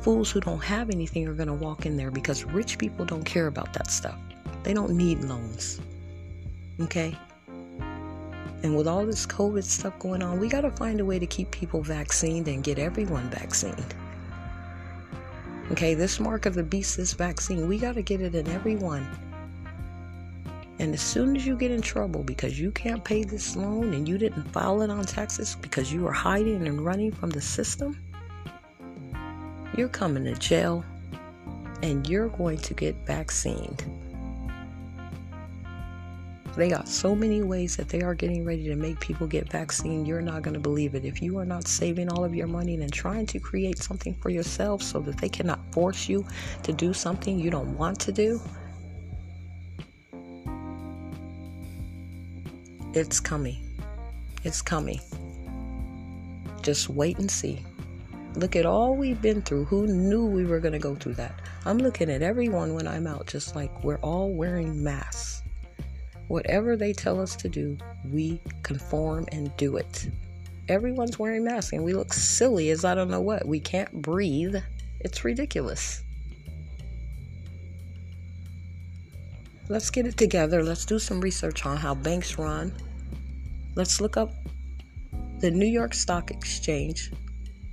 fools 0.00 0.30
who 0.30 0.40
don't 0.40 0.62
have 0.62 0.88
anything 0.90 1.26
are 1.26 1.34
going 1.34 1.48
to 1.48 1.52
walk 1.52 1.84
in 1.84 1.96
there 1.96 2.12
because 2.12 2.44
rich 2.44 2.78
people 2.78 3.04
don't 3.04 3.24
care 3.24 3.48
about 3.48 3.72
that 3.72 3.90
stuff. 3.90 4.16
They 4.62 4.72
don't 4.72 4.92
need 4.92 5.24
loans. 5.24 5.80
Okay? 6.80 7.16
And 8.62 8.76
with 8.76 8.86
all 8.88 9.06
this 9.06 9.26
COVID 9.26 9.64
stuff 9.64 9.98
going 9.98 10.22
on, 10.22 10.40
we 10.40 10.48
got 10.48 10.62
to 10.62 10.70
find 10.70 11.00
a 11.00 11.04
way 11.04 11.18
to 11.18 11.26
keep 11.26 11.50
people 11.50 11.82
vaccinated 11.82 12.48
and 12.48 12.64
get 12.64 12.78
everyone 12.78 13.30
vaccinated. 13.30 13.94
Okay, 15.72 15.94
this 15.94 16.20
mark 16.20 16.46
of 16.46 16.54
the 16.54 16.62
beast, 16.62 16.96
this 16.96 17.12
vaccine, 17.12 17.66
we 17.68 17.78
got 17.78 17.96
to 17.96 18.02
get 18.02 18.20
it 18.20 18.34
in 18.34 18.48
everyone. 18.48 19.08
And 20.78 20.92
as 20.94 21.00
soon 21.00 21.36
as 21.36 21.46
you 21.46 21.56
get 21.56 21.70
in 21.70 21.80
trouble 21.80 22.22
because 22.22 22.60
you 22.60 22.70
can't 22.70 23.02
pay 23.02 23.24
this 23.24 23.56
loan 23.56 23.94
and 23.94 24.06
you 24.06 24.18
didn't 24.18 24.44
file 24.52 24.82
it 24.82 24.90
on 24.90 25.04
taxes 25.04 25.56
because 25.60 25.92
you 25.92 26.02
were 26.02 26.12
hiding 26.12 26.66
and 26.66 26.84
running 26.84 27.12
from 27.12 27.30
the 27.30 27.40
system, 27.40 27.98
you're 29.76 29.88
coming 29.88 30.24
to 30.24 30.34
jail 30.34 30.84
and 31.82 32.08
you're 32.08 32.28
going 32.28 32.58
to 32.58 32.74
get 32.74 32.94
vaccinated. 33.06 33.84
They 36.56 36.70
got 36.70 36.88
so 36.88 37.14
many 37.14 37.42
ways 37.42 37.76
that 37.76 37.90
they 37.90 38.00
are 38.00 38.14
getting 38.14 38.42
ready 38.42 38.64
to 38.64 38.76
make 38.76 38.98
people 38.98 39.26
get 39.26 39.52
vaccine. 39.52 40.06
You're 40.06 40.22
not 40.22 40.40
going 40.40 40.54
to 40.54 40.60
believe 40.60 40.94
it. 40.94 41.04
If 41.04 41.20
you 41.20 41.36
are 41.38 41.44
not 41.44 41.68
saving 41.68 42.08
all 42.08 42.24
of 42.24 42.34
your 42.34 42.46
money 42.46 42.74
and 42.74 42.90
trying 42.90 43.26
to 43.26 43.38
create 43.38 43.76
something 43.76 44.14
for 44.14 44.30
yourself 44.30 44.82
so 44.82 45.00
that 45.00 45.18
they 45.18 45.28
cannot 45.28 45.60
force 45.70 46.08
you 46.08 46.26
to 46.62 46.72
do 46.72 46.94
something 46.94 47.38
you 47.38 47.50
don't 47.50 47.76
want 47.76 48.00
to 48.00 48.12
do, 48.12 48.40
it's 52.94 53.20
coming. 53.20 53.58
It's 54.42 54.62
coming. 54.62 55.00
Just 56.62 56.88
wait 56.88 57.18
and 57.18 57.30
see. 57.30 57.62
Look 58.34 58.56
at 58.56 58.64
all 58.64 58.96
we've 58.96 59.20
been 59.20 59.42
through. 59.42 59.66
Who 59.66 59.86
knew 59.86 60.24
we 60.24 60.46
were 60.46 60.60
going 60.60 60.72
to 60.72 60.78
go 60.78 60.94
through 60.94 61.14
that? 61.14 61.34
I'm 61.66 61.76
looking 61.76 62.10
at 62.10 62.22
everyone 62.22 62.72
when 62.72 62.88
I'm 62.88 63.06
out, 63.06 63.26
just 63.26 63.54
like 63.54 63.84
we're 63.84 63.98
all 63.98 64.32
wearing 64.32 64.82
masks. 64.82 65.42
Whatever 66.28 66.76
they 66.76 66.92
tell 66.92 67.20
us 67.20 67.36
to 67.36 67.48
do, 67.48 67.78
we 68.10 68.40
conform 68.62 69.26
and 69.32 69.56
do 69.56 69.76
it. 69.76 70.08
Everyone's 70.68 71.18
wearing 71.18 71.44
masks 71.44 71.72
and 71.72 71.84
we 71.84 71.92
look 71.92 72.12
silly 72.12 72.70
as 72.70 72.84
I 72.84 72.94
don't 72.94 73.10
know 73.10 73.20
what. 73.20 73.46
We 73.46 73.60
can't 73.60 74.02
breathe. 74.02 74.56
It's 75.00 75.24
ridiculous. 75.24 76.02
Let's 79.68 79.90
get 79.90 80.06
it 80.06 80.16
together. 80.16 80.62
Let's 80.62 80.84
do 80.84 80.98
some 80.98 81.20
research 81.20 81.64
on 81.66 81.76
how 81.76 81.94
banks 81.94 82.38
run. 82.38 82.72
Let's 83.76 84.00
look 84.00 84.16
up 84.16 84.32
the 85.40 85.50
New 85.50 85.66
York 85.66 85.94
Stock 85.94 86.30
Exchange 86.30 87.12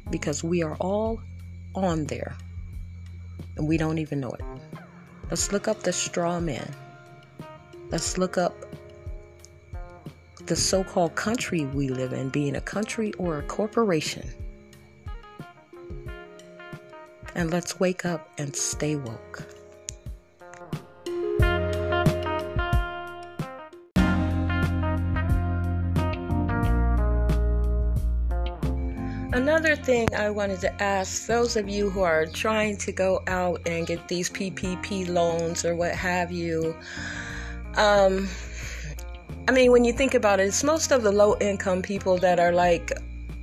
because 0.09 0.43
we 0.43 0.61
are 0.63 0.75
all 0.75 1.21
on 1.73 2.05
there 2.05 2.35
and 3.57 3.67
we 3.67 3.77
don't 3.77 3.97
even 3.97 4.19
know 4.19 4.31
it. 4.31 4.41
Let's 5.29 5.51
look 5.51 5.67
up 5.67 5.81
the 5.81 5.93
straw 5.93 6.39
man. 6.39 6.71
Let's 7.89 8.17
look 8.17 8.37
up 8.37 8.55
the 10.45 10.55
so 10.55 10.83
called 10.83 11.15
country 11.15 11.65
we 11.65 11.87
live 11.89 12.11
in 12.11 12.29
being 12.29 12.55
a 12.55 12.61
country 12.61 13.13
or 13.13 13.39
a 13.39 13.43
corporation. 13.43 14.27
And 17.35 17.51
let's 17.51 17.79
wake 17.79 18.05
up 18.05 18.29
and 18.37 18.55
stay 18.55 18.95
woke. 18.95 19.47
Another 29.33 29.75
thing 29.75 30.07
I 30.15 30.29
wanted 30.29 30.61
to 30.61 30.83
ask 30.83 31.25
those 31.25 31.55
of 31.55 31.67
you 31.67 31.89
who 31.89 32.01
are 32.01 32.27
trying 32.27 32.77
to 32.77 32.91
go 32.91 33.23
out 33.27 33.61
and 33.65 33.87
get 33.87 34.07
these 34.07 34.29
PPP 34.29 35.09
loans 35.09 35.65
or 35.65 35.75
what 35.75 35.95
have 35.95 36.31
you, 36.31 36.75
um, 37.77 38.27
I 39.47 39.51
mean, 39.51 39.71
when 39.71 39.83
you 39.83 39.93
think 39.93 40.13
about 40.13 40.39
it, 40.39 40.43
it's 40.47 40.63
most 40.63 40.91
of 40.91 41.03
the 41.03 41.11
low 41.11 41.35
income 41.39 41.81
people 41.81 42.17
that 42.19 42.39
are 42.39 42.53
like 42.53 42.91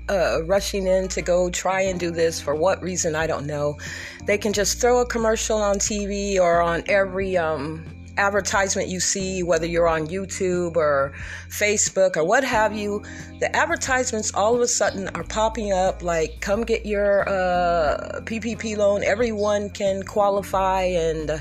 uh, 0.08 0.42
rushing 0.44 0.86
in 0.86 1.08
to 1.08 1.22
go 1.22 1.50
try 1.50 1.82
and 1.82 2.00
do 2.00 2.10
this 2.10 2.40
for 2.40 2.54
what 2.54 2.82
reason, 2.82 3.14
I 3.14 3.26
don't 3.26 3.46
know. 3.46 3.78
They 4.26 4.38
can 4.38 4.52
just 4.52 4.80
throw 4.80 5.00
a 5.00 5.06
commercial 5.06 5.58
on 5.58 5.76
TV 5.76 6.38
or 6.38 6.62
on 6.62 6.82
every 6.88 7.36
um, 7.36 7.84
advertisement 8.16 8.88
you 8.88 8.98
see, 8.98 9.42
whether 9.42 9.66
you're 9.66 9.88
on 9.88 10.06
YouTube 10.08 10.76
or 10.76 11.12
Facebook 11.48 12.16
or 12.16 12.24
what 12.24 12.44
have 12.44 12.74
you. 12.74 13.02
The 13.38 13.54
advertisements 13.54 14.34
all 14.34 14.54
of 14.54 14.60
a 14.60 14.68
sudden 14.68 15.08
are 15.14 15.24
popping 15.24 15.72
up 15.72 16.02
like, 16.02 16.40
come 16.40 16.64
get 16.64 16.84
your 16.84 17.28
uh, 17.28 18.20
PPP 18.24 18.76
loan. 18.76 19.04
Everyone 19.04 19.70
can 19.70 20.02
qualify 20.02 20.82
and. 20.82 21.30
Uh, 21.30 21.38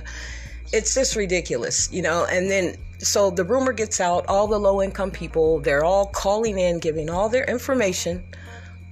it's 0.71 0.93
just 0.93 1.15
ridiculous, 1.15 1.91
you 1.91 2.01
know. 2.01 2.25
And 2.25 2.49
then, 2.49 2.75
so 2.99 3.29
the 3.29 3.43
rumor 3.43 3.73
gets 3.73 3.99
out, 3.99 4.25
all 4.27 4.47
the 4.47 4.59
low 4.59 4.81
income 4.81 5.11
people, 5.11 5.59
they're 5.59 5.83
all 5.83 6.07
calling 6.07 6.59
in, 6.59 6.79
giving 6.79 7.09
all 7.09 7.29
their 7.29 7.45
information, 7.45 8.23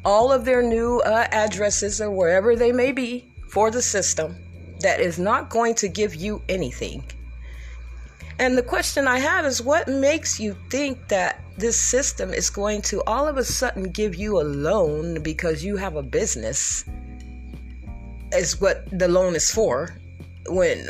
all 0.04 0.32
of 0.32 0.46
their 0.46 0.62
new 0.62 1.00
uh, 1.02 1.28
addresses 1.32 2.02
or 2.02 2.10
wherever 2.10 2.56
they 2.56 2.72
may 2.72 2.92
be 2.92 3.30
for 3.50 3.72
the 3.72 3.82
system 3.82 4.36
that 4.82 5.00
is 5.00 5.18
not 5.20 5.50
going 5.50 5.76
to 5.76 5.88
give 5.88 6.16
you 6.16 6.42
anything. 6.50 7.04
And 8.40 8.58
the 8.58 8.64
question 8.64 9.08
I 9.08 9.18
have 9.18 9.46
is 9.46 9.62
what 9.64 9.88
makes 9.88 10.40
you 10.40 10.56
think 10.70 11.08
that 11.08 11.42
this 11.58 11.82
system 11.82 12.34
is 12.34 12.52
going 12.52 12.84
to 12.84 13.02
all 13.08 13.28
of 13.28 13.38
a 13.38 13.44
sudden 13.44 13.90
give 13.90 14.16
you 14.16 14.40
a 14.40 14.44
loan 14.44 15.24
because 15.24 15.64
you 15.64 15.76
have 15.78 15.96
a 15.96 16.04
business? 16.04 16.86
Is 18.32 18.62
what 18.62 18.88
the 18.92 19.08
loan 19.08 19.36
is 19.36 19.50
for 19.50 19.96
when 20.50 20.88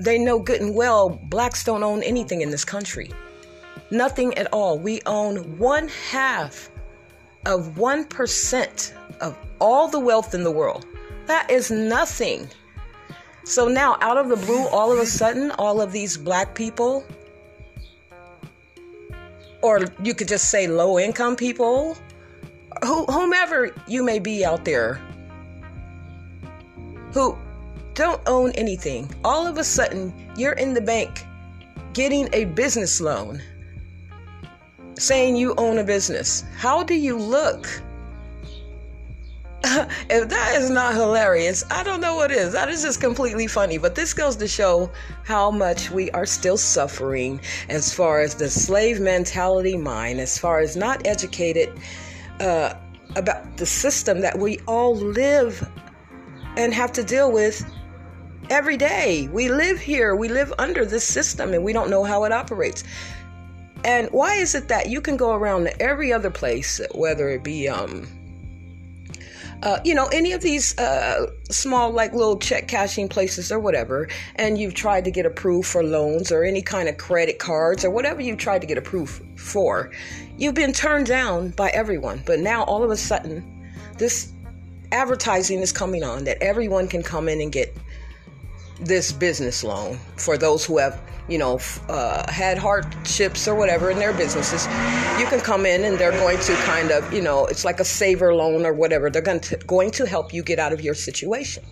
they 0.00 0.18
know 0.18 0.38
good 0.38 0.60
and 0.60 0.74
well 0.74 1.10
blacks 1.10 1.64
don't 1.64 1.82
own 1.82 2.02
anything 2.02 2.40
in 2.40 2.50
this 2.50 2.64
country. 2.64 3.10
Nothing 3.90 4.36
at 4.38 4.46
all. 4.52 4.78
We 4.78 5.00
own 5.06 5.58
one 5.58 5.88
half 6.10 6.70
of 7.46 7.74
1% 7.74 8.92
of 9.20 9.36
all 9.60 9.88
the 9.88 10.00
wealth 10.00 10.34
in 10.34 10.44
the 10.44 10.50
world. 10.50 10.86
That 11.26 11.50
is 11.50 11.70
nothing. 11.70 12.48
So 13.44 13.68
now, 13.68 13.96
out 14.00 14.16
of 14.16 14.28
the 14.28 14.36
blue, 14.36 14.66
all 14.68 14.92
of 14.92 14.98
a 14.98 15.06
sudden, 15.06 15.50
all 15.52 15.80
of 15.80 15.92
these 15.92 16.16
black 16.16 16.54
people, 16.54 17.04
or 19.62 19.80
you 20.02 20.14
could 20.14 20.28
just 20.28 20.50
say 20.50 20.66
low 20.68 20.98
income 20.98 21.36
people, 21.36 21.96
whomever 22.84 23.74
you 23.88 24.02
may 24.02 24.18
be 24.18 24.44
out 24.44 24.64
there, 24.64 25.00
who 27.12 27.36
don't 28.00 28.22
own 28.26 28.50
anything. 28.52 29.14
All 29.24 29.46
of 29.46 29.58
a 29.58 29.64
sudden, 29.64 30.14
you're 30.34 30.54
in 30.54 30.72
the 30.72 30.80
bank 30.80 31.26
getting 31.92 32.30
a 32.32 32.46
business 32.46 32.98
loan 32.98 33.42
saying 34.94 35.36
you 35.36 35.54
own 35.58 35.76
a 35.76 35.84
business. 35.84 36.42
How 36.56 36.82
do 36.82 36.94
you 36.94 37.18
look? 37.18 37.66
if 39.64 40.30
that 40.30 40.54
is 40.56 40.70
not 40.70 40.94
hilarious, 40.94 41.62
I 41.70 41.82
don't 41.82 42.00
know 42.00 42.14
what 42.16 42.30
is. 42.30 42.54
That 42.54 42.70
is 42.70 42.80
just 42.80 43.02
completely 43.02 43.46
funny. 43.46 43.76
But 43.76 43.94
this 43.94 44.14
goes 44.14 44.34
to 44.36 44.48
show 44.48 44.90
how 45.24 45.50
much 45.50 45.90
we 45.90 46.10
are 46.12 46.24
still 46.24 46.56
suffering 46.56 47.38
as 47.68 47.92
far 47.92 48.22
as 48.22 48.34
the 48.34 48.48
slave 48.48 48.98
mentality 48.98 49.76
mind, 49.76 50.20
as 50.20 50.38
far 50.38 50.60
as 50.60 50.74
not 50.74 51.06
educated 51.06 51.78
uh, 52.40 52.72
about 53.16 53.58
the 53.58 53.66
system 53.66 54.22
that 54.22 54.38
we 54.38 54.58
all 54.66 54.96
live 54.96 55.68
and 56.56 56.72
have 56.72 56.92
to 56.92 57.04
deal 57.04 57.30
with 57.30 57.62
every 58.48 58.76
day. 58.76 59.28
We 59.32 59.48
live 59.48 59.78
here, 59.78 60.16
we 60.16 60.28
live 60.28 60.52
under 60.58 60.84
this 60.84 61.04
system, 61.04 61.52
and 61.52 61.62
we 61.64 61.72
don't 61.72 61.90
know 61.90 62.04
how 62.04 62.24
it 62.24 62.32
operates. 62.32 62.84
And 63.84 64.08
why 64.10 64.34
is 64.34 64.54
it 64.54 64.68
that 64.68 64.88
you 64.88 65.00
can 65.00 65.16
go 65.16 65.32
around 65.32 65.64
to 65.64 65.82
every 65.82 66.12
other 66.12 66.30
place, 66.30 66.80
whether 66.94 67.28
it 67.30 67.42
be, 67.42 67.68
um, 67.68 68.06
uh, 69.62 69.78
you 69.84 69.94
know, 69.94 70.06
any 70.08 70.32
of 70.32 70.42
these 70.42 70.78
uh, 70.78 71.26
small, 71.50 71.90
like 71.90 72.12
little 72.12 72.38
check 72.38 72.68
cashing 72.68 73.08
places 73.08 73.50
or 73.50 73.58
whatever, 73.58 74.08
and 74.36 74.58
you've 74.58 74.74
tried 74.74 75.04
to 75.04 75.10
get 75.10 75.26
approved 75.26 75.68
for 75.68 75.82
loans 75.82 76.30
or 76.32 76.44
any 76.44 76.62
kind 76.62 76.88
of 76.88 76.98
credit 76.98 77.38
cards 77.38 77.84
or 77.84 77.90
whatever 77.90 78.20
you've 78.20 78.38
tried 78.38 78.60
to 78.60 78.66
get 78.66 78.78
approved 78.78 79.22
for, 79.38 79.90
you've 80.36 80.54
been 80.54 80.72
turned 80.72 81.06
down 81.06 81.50
by 81.50 81.70
everyone. 81.70 82.22
But 82.26 82.40
now 82.40 82.64
all 82.64 82.82
of 82.82 82.90
a 82.90 82.96
sudden, 82.96 83.44
this 83.96 84.32
advertising 84.92 85.60
is 85.60 85.72
coming 85.72 86.02
on 86.02 86.24
that 86.24 86.42
everyone 86.42 86.88
can 86.88 87.02
come 87.02 87.28
in 87.28 87.40
and 87.40 87.52
get 87.52 87.74
this 88.80 89.12
business 89.12 89.62
loan 89.62 89.98
for 90.16 90.38
those 90.38 90.64
who 90.64 90.78
have, 90.78 91.00
you 91.28 91.38
know, 91.38 91.60
uh, 91.88 92.30
had 92.30 92.58
hardships 92.58 93.46
or 93.46 93.54
whatever 93.54 93.90
in 93.90 93.98
their 93.98 94.12
businesses. 94.12 94.66
You 95.18 95.26
can 95.26 95.40
come 95.40 95.66
in 95.66 95.84
and 95.84 95.98
they're 95.98 96.12
going 96.12 96.38
to 96.40 96.54
kind 96.64 96.90
of, 96.90 97.12
you 97.12 97.22
know, 97.22 97.46
it's 97.46 97.64
like 97.64 97.80
a 97.80 97.84
saver 97.84 98.34
loan 98.34 98.64
or 98.64 98.72
whatever. 98.72 99.10
They're 99.10 99.22
going 99.22 99.40
to, 99.40 99.56
going 99.58 99.90
to 99.92 100.06
help 100.06 100.32
you 100.32 100.42
get 100.42 100.58
out 100.58 100.72
of 100.72 100.80
your 100.80 100.94
situation. 100.94 101.62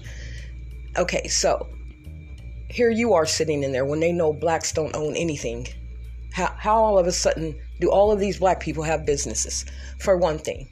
Okay, 0.96 1.26
so 1.28 1.68
here 2.68 2.90
you 2.90 3.14
are 3.14 3.26
sitting 3.26 3.62
in 3.62 3.72
there 3.72 3.84
when 3.84 4.00
they 4.00 4.12
know 4.12 4.32
blacks 4.32 4.72
don't 4.72 4.94
own 4.94 5.16
anything. 5.16 5.66
How, 6.32 6.54
how 6.58 6.76
all 6.76 6.98
of 6.98 7.06
a 7.06 7.12
sudden 7.12 7.58
do 7.80 7.90
all 7.90 8.12
of 8.12 8.20
these 8.20 8.38
black 8.38 8.60
people 8.60 8.82
have 8.82 9.06
businesses? 9.06 9.64
For 9.98 10.16
one 10.16 10.38
thing. 10.38 10.66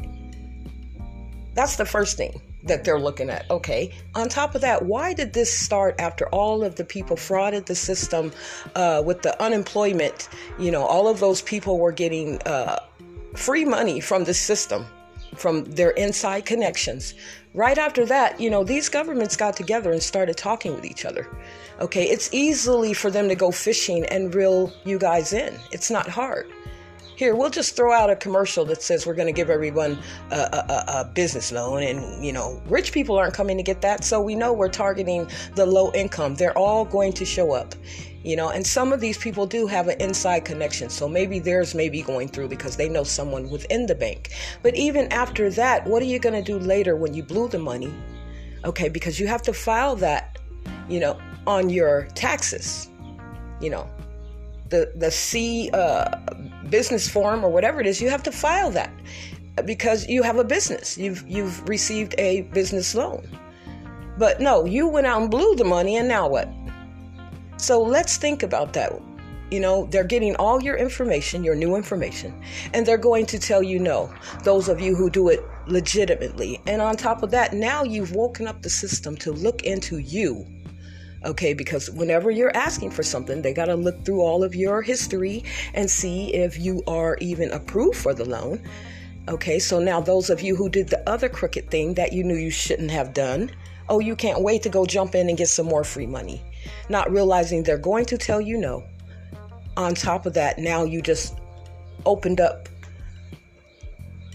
That's 1.54 1.76
the 1.76 1.86
first 1.86 2.18
thing 2.18 2.40
that 2.66 2.84
they're 2.84 2.98
looking 2.98 3.30
at. 3.30 3.48
Okay. 3.50 3.92
On 4.14 4.28
top 4.28 4.54
of 4.54 4.60
that, 4.60 4.84
why 4.84 5.14
did 5.14 5.32
this 5.32 5.56
start 5.56 5.94
after 5.98 6.28
all 6.28 6.64
of 6.64 6.76
the 6.76 6.84
people 6.84 7.16
frauded 7.16 7.66
the 7.66 7.74
system 7.74 8.32
uh, 8.74 9.02
with 9.04 9.22
the 9.22 9.40
unemployment? 9.42 10.28
You 10.58 10.70
know, 10.70 10.84
all 10.84 11.08
of 11.08 11.20
those 11.20 11.42
people 11.42 11.78
were 11.78 11.92
getting 11.92 12.40
uh, 12.42 12.78
free 13.34 13.64
money 13.64 14.00
from 14.00 14.24
the 14.24 14.34
system, 14.34 14.86
from 15.34 15.64
their 15.64 15.90
inside 15.90 16.44
connections. 16.44 17.14
Right 17.54 17.78
after 17.78 18.04
that, 18.06 18.40
you 18.40 18.50
know, 18.50 18.64
these 18.64 18.88
governments 18.88 19.36
got 19.36 19.56
together 19.56 19.90
and 19.92 20.02
started 20.02 20.36
talking 20.36 20.74
with 20.74 20.84
each 20.84 21.04
other. 21.04 21.28
Okay. 21.80 22.04
It's 22.04 22.32
easily 22.32 22.92
for 22.92 23.10
them 23.10 23.28
to 23.28 23.34
go 23.34 23.50
fishing 23.50 24.04
and 24.06 24.34
reel 24.34 24.72
you 24.84 24.98
guys 24.98 25.32
in, 25.32 25.54
it's 25.72 25.90
not 25.90 26.08
hard. 26.08 26.46
Here, 27.16 27.34
we'll 27.34 27.48
just 27.48 27.74
throw 27.74 27.94
out 27.94 28.10
a 28.10 28.16
commercial 28.16 28.66
that 28.66 28.82
says 28.82 29.06
we're 29.06 29.14
going 29.14 29.26
to 29.26 29.32
give 29.32 29.48
everyone 29.48 29.98
a, 30.30 30.36
a, 30.36 30.84
a, 31.00 31.04
business 31.14 31.50
loan, 31.50 31.82
and 31.82 32.22
you 32.22 32.30
know, 32.30 32.60
rich 32.66 32.92
people 32.92 33.16
aren't 33.16 33.32
coming 33.32 33.56
to 33.56 33.62
get 33.62 33.80
that, 33.80 34.04
so 34.04 34.20
we 34.20 34.34
know 34.34 34.52
we're 34.52 34.68
targeting 34.68 35.26
the 35.54 35.64
low 35.64 35.90
income. 35.94 36.34
They're 36.34 36.56
all 36.58 36.84
going 36.84 37.14
to 37.14 37.24
show 37.24 37.52
up, 37.52 37.74
you 38.22 38.36
know, 38.36 38.50
and 38.50 38.66
some 38.66 38.92
of 38.92 39.00
these 39.00 39.16
people 39.16 39.46
do 39.46 39.66
have 39.66 39.88
an 39.88 39.98
inside 39.98 40.44
connection, 40.44 40.90
so 40.90 41.08
maybe 41.08 41.38
theirs 41.38 41.74
may 41.74 41.88
be 41.88 42.02
going 42.02 42.28
through 42.28 42.48
because 42.48 42.76
they 42.76 42.86
know 42.88 43.02
someone 43.02 43.48
within 43.48 43.86
the 43.86 43.94
bank. 43.94 44.32
But 44.62 44.74
even 44.74 45.10
after 45.10 45.48
that, 45.52 45.86
what 45.86 46.02
are 46.02 46.06
you 46.06 46.18
going 46.18 46.34
to 46.34 46.42
do 46.42 46.58
later 46.58 46.96
when 46.96 47.14
you 47.14 47.22
blew 47.22 47.48
the 47.48 47.58
money? 47.58 47.94
Okay, 48.66 48.90
because 48.90 49.18
you 49.18 49.26
have 49.26 49.40
to 49.42 49.54
file 49.54 49.96
that, 49.96 50.38
you 50.86 51.00
know, 51.00 51.18
on 51.46 51.70
your 51.70 52.08
taxes, 52.14 52.90
you 53.58 53.70
know, 53.70 53.88
the 54.68 54.92
the 54.96 55.10
C 55.10 55.70
uh, 55.72 56.18
business 56.68 57.08
form 57.08 57.44
or 57.44 57.50
whatever 57.50 57.80
it 57.80 57.86
is, 57.86 58.00
you 58.00 58.10
have 58.10 58.22
to 58.24 58.32
file 58.32 58.70
that 58.72 58.92
because 59.64 60.06
you 60.08 60.22
have 60.22 60.38
a 60.38 60.44
business. 60.44 60.98
You've 60.98 61.26
you've 61.28 61.68
received 61.68 62.14
a 62.18 62.42
business 62.52 62.94
loan. 62.94 63.26
But 64.18 64.40
no, 64.40 64.64
you 64.64 64.88
went 64.88 65.06
out 65.06 65.20
and 65.20 65.30
blew 65.30 65.56
the 65.56 65.64
money, 65.64 65.96
and 65.96 66.08
now 66.08 66.28
what? 66.28 66.48
So 67.58 67.82
let's 67.82 68.16
think 68.16 68.42
about 68.42 68.72
that. 68.74 68.92
You 69.50 69.60
know, 69.60 69.86
they're 69.90 70.04
getting 70.04 70.34
all 70.36 70.60
your 70.60 70.76
information, 70.76 71.44
your 71.44 71.54
new 71.54 71.76
information, 71.76 72.42
and 72.74 72.84
they're 72.84 72.98
going 72.98 73.26
to 73.26 73.38
tell 73.38 73.62
you 73.62 73.78
no. 73.78 74.12
Those 74.42 74.68
of 74.68 74.80
you 74.80 74.96
who 74.96 75.08
do 75.08 75.28
it 75.28 75.40
legitimately. 75.66 76.60
And 76.66 76.82
on 76.82 76.96
top 76.96 77.22
of 77.22 77.30
that, 77.30 77.52
now 77.52 77.84
you've 77.84 78.12
woken 78.12 78.48
up 78.48 78.62
the 78.62 78.70
system 78.70 79.16
to 79.18 79.32
look 79.32 79.62
into 79.62 79.98
you 79.98 80.46
okay? 81.26 81.52
Because 81.52 81.90
whenever 81.90 82.30
you're 82.30 82.56
asking 82.56 82.90
for 82.90 83.02
something, 83.02 83.42
they 83.42 83.52
got 83.52 83.66
to 83.66 83.74
look 83.74 84.04
through 84.04 84.20
all 84.22 84.42
of 84.42 84.54
your 84.54 84.80
history 84.80 85.44
and 85.74 85.90
see 85.90 86.32
if 86.32 86.58
you 86.58 86.82
are 86.86 87.18
even 87.20 87.50
approved 87.52 87.98
for 87.98 88.14
the 88.14 88.24
loan. 88.24 88.62
Okay, 89.28 89.58
so 89.58 89.80
now 89.80 90.00
those 90.00 90.30
of 90.30 90.40
you 90.40 90.54
who 90.54 90.68
did 90.68 90.88
the 90.88 91.08
other 91.08 91.28
crooked 91.28 91.68
thing 91.70 91.94
that 91.94 92.12
you 92.12 92.22
knew 92.22 92.36
you 92.36 92.50
shouldn't 92.50 92.92
have 92.92 93.12
done, 93.12 93.50
oh, 93.88 93.98
you 93.98 94.14
can't 94.14 94.40
wait 94.40 94.62
to 94.62 94.68
go 94.68 94.86
jump 94.86 95.14
in 95.14 95.28
and 95.28 95.36
get 95.36 95.48
some 95.48 95.66
more 95.66 95.84
free 95.84 96.06
money. 96.06 96.40
Not 96.88 97.10
realizing 97.10 97.62
they're 97.62 97.76
going 97.76 98.04
to 98.06 98.18
tell 98.18 98.40
you 98.40 98.56
no. 98.56 98.84
On 99.76 99.94
top 99.94 100.26
of 100.26 100.34
that, 100.34 100.58
now 100.58 100.84
you 100.84 101.02
just 101.02 101.34
opened 102.04 102.40
up 102.40 102.68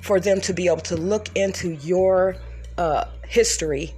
for 0.01 0.19
them 0.19 0.41
to 0.41 0.54
be 0.54 0.67
able 0.67 0.77
to 0.82 0.97
look 0.97 1.30
into 1.36 1.71
your 1.75 2.36
uh, 2.77 3.06
history 3.27 3.93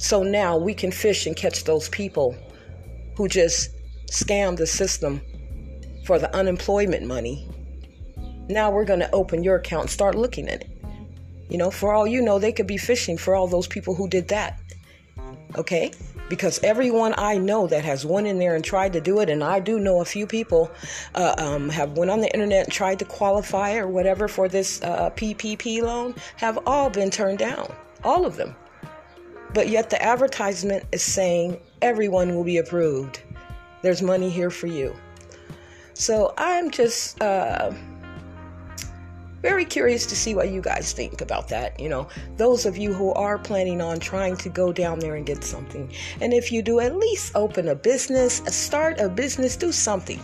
so 0.00 0.22
now 0.22 0.56
we 0.56 0.72
can 0.72 0.90
fish 0.90 1.26
and 1.26 1.36
catch 1.36 1.64
those 1.64 1.90
people 1.90 2.34
who 3.16 3.28
just 3.28 3.68
scam 4.06 4.56
the 4.56 4.66
system 4.66 5.20
for 6.06 6.18
the 6.18 6.34
unemployment 6.34 7.06
money. 7.06 7.46
Now 8.48 8.70
we're 8.70 8.86
going 8.86 9.00
to 9.00 9.10
open 9.12 9.44
your 9.44 9.56
account 9.56 9.82
and 9.82 9.90
start 9.90 10.14
looking 10.14 10.48
at 10.48 10.62
it. 10.62 10.70
You 11.50 11.58
know, 11.58 11.70
for 11.70 11.92
all 11.92 12.06
you 12.06 12.22
know, 12.22 12.38
they 12.38 12.50
could 12.50 12.66
be 12.66 12.78
fishing 12.78 13.18
for 13.18 13.34
all 13.34 13.46
those 13.46 13.66
people 13.66 13.94
who 13.94 14.08
did 14.08 14.28
that. 14.28 14.58
Okay? 15.56 15.92
Because 16.30 16.58
everyone 16.62 17.12
I 17.18 17.36
know 17.36 17.66
that 17.66 17.84
has 17.84 18.06
went 18.06 18.26
in 18.26 18.38
there 18.38 18.54
and 18.54 18.64
tried 18.64 18.94
to 18.94 19.02
do 19.02 19.20
it, 19.20 19.28
and 19.28 19.44
I 19.44 19.60
do 19.60 19.78
know 19.78 20.00
a 20.00 20.06
few 20.06 20.26
people 20.26 20.70
uh, 21.14 21.34
um, 21.36 21.68
have 21.68 21.98
went 21.98 22.10
on 22.10 22.22
the 22.22 22.32
internet 22.32 22.64
and 22.64 22.72
tried 22.72 23.00
to 23.00 23.04
qualify 23.04 23.74
or 23.76 23.86
whatever 23.86 24.28
for 24.28 24.48
this 24.48 24.80
uh, 24.80 25.10
PPP 25.10 25.82
loan, 25.82 26.14
have 26.36 26.58
all 26.66 26.88
been 26.88 27.10
turned 27.10 27.38
down. 27.38 27.70
All 28.02 28.24
of 28.24 28.36
them. 28.36 28.56
But 29.52 29.68
yet 29.68 29.90
the 29.90 30.00
advertisement 30.00 30.84
is 30.92 31.02
saying 31.02 31.58
everyone 31.82 32.34
will 32.34 32.44
be 32.44 32.58
approved. 32.58 33.22
There's 33.82 34.02
money 34.02 34.30
here 34.30 34.50
for 34.50 34.68
you. 34.68 34.94
So 35.94 36.32
I'm 36.38 36.70
just 36.70 37.20
uh, 37.20 37.72
very 39.42 39.64
curious 39.64 40.06
to 40.06 40.14
see 40.14 40.34
what 40.34 40.50
you 40.50 40.60
guys 40.60 40.92
think 40.92 41.20
about 41.20 41.48
that. 41.48 41.80
You 41.80 41.88
know, 41.88 42.08
those 42.36 42.64
of 42.64 42.76
you 42.76 42.92
who 42.92 43.12
are 43.14 43.38
planning 43.38 43.80
on 43.80 43.98
trying 43.98 44.36
to 44.36 44.48
go 44.48 44.72
down 44.72 45.00
there 45.00 45.16
and 45.16 45.26
get 45.26 45.42
something. 45.42 45.92
And 46.20 46.32
if 46.32 46.52
you 46.52 46.62
do, 46.62 46.78
at 46.78 46.96
least 46.96 47.32
open 47.34 47.68
a 47.68 47.74
business, 47.74 48.36
start 48.46 49.00
a 49.00 49.08
business, 49.08 49.56
do 49.56 49.72
something. 49.72 50.20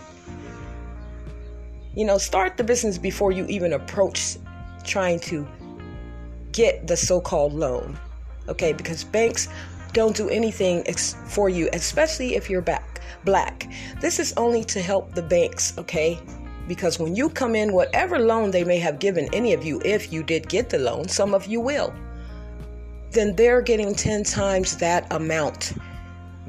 You 1.95 2.05
know, 2.05 2.17
start 2.17 2.57
the 2.57 2.63
business 2.63 2.97
before 2.97 3.31
you 3.31 3.45
even 3.47 3.73
approach 3.73 4.37
trying 4.85 5.19
to 5.21 5.45
get 6.53 6.87
the 6.87 6.95
so 6.95 7.19
called 7.19 7.53
loan 7.53 7.99
okay? 8.49 8.73
Because 8.73 9.03
banks 9.03 9.47
don't 9.93 10.15
do 10.15 10.29
anything 10.29 10.83
ex- 10.87 11.15
for 11.27 11.49
you, 11.49 11.69
especially 11.73 12.35
if 12.35 12.49
you're 12.49 12.61
back 12.61 13.01
black. 13.25 13.69
This 13.99 14.19
is 14.19 14.33
only 14.37 14.63
to 14.65 14.81
help 14.81 15.13
the 15.13 15.21
banks, 15.21 15.77
okay? 15.77 16.19
Because 16.67 16.99
when 16.99 17.15
you 17.15 17.29
come 17.29 17.55
in, 17.55 17.73
whatever 17.73 18.19
loan 18.19 18.51
they 18.51 18.63
may 18.63 18.79
have 18.79 18.99
given 18.99 19.27
any 19.33 19.53
of 19.53 19.63
you, 19.63 19.81
if 19.85 20.11
you 20.11 20.23
did 20.23 20.49
get 20.49 20.69
the 20.69 20.79
loan, 20.79 21.07
some 21.07 21.33
of 21.33 21.45
you 21.45 21.59
will, 21.61 21.93
then 23.11 23.35
they're 23.35 23.61
getting 23.61 23.95
10 23.95 24.23
times 24.23 24.77
that 24.77 25.07
amount. 25.11 25.73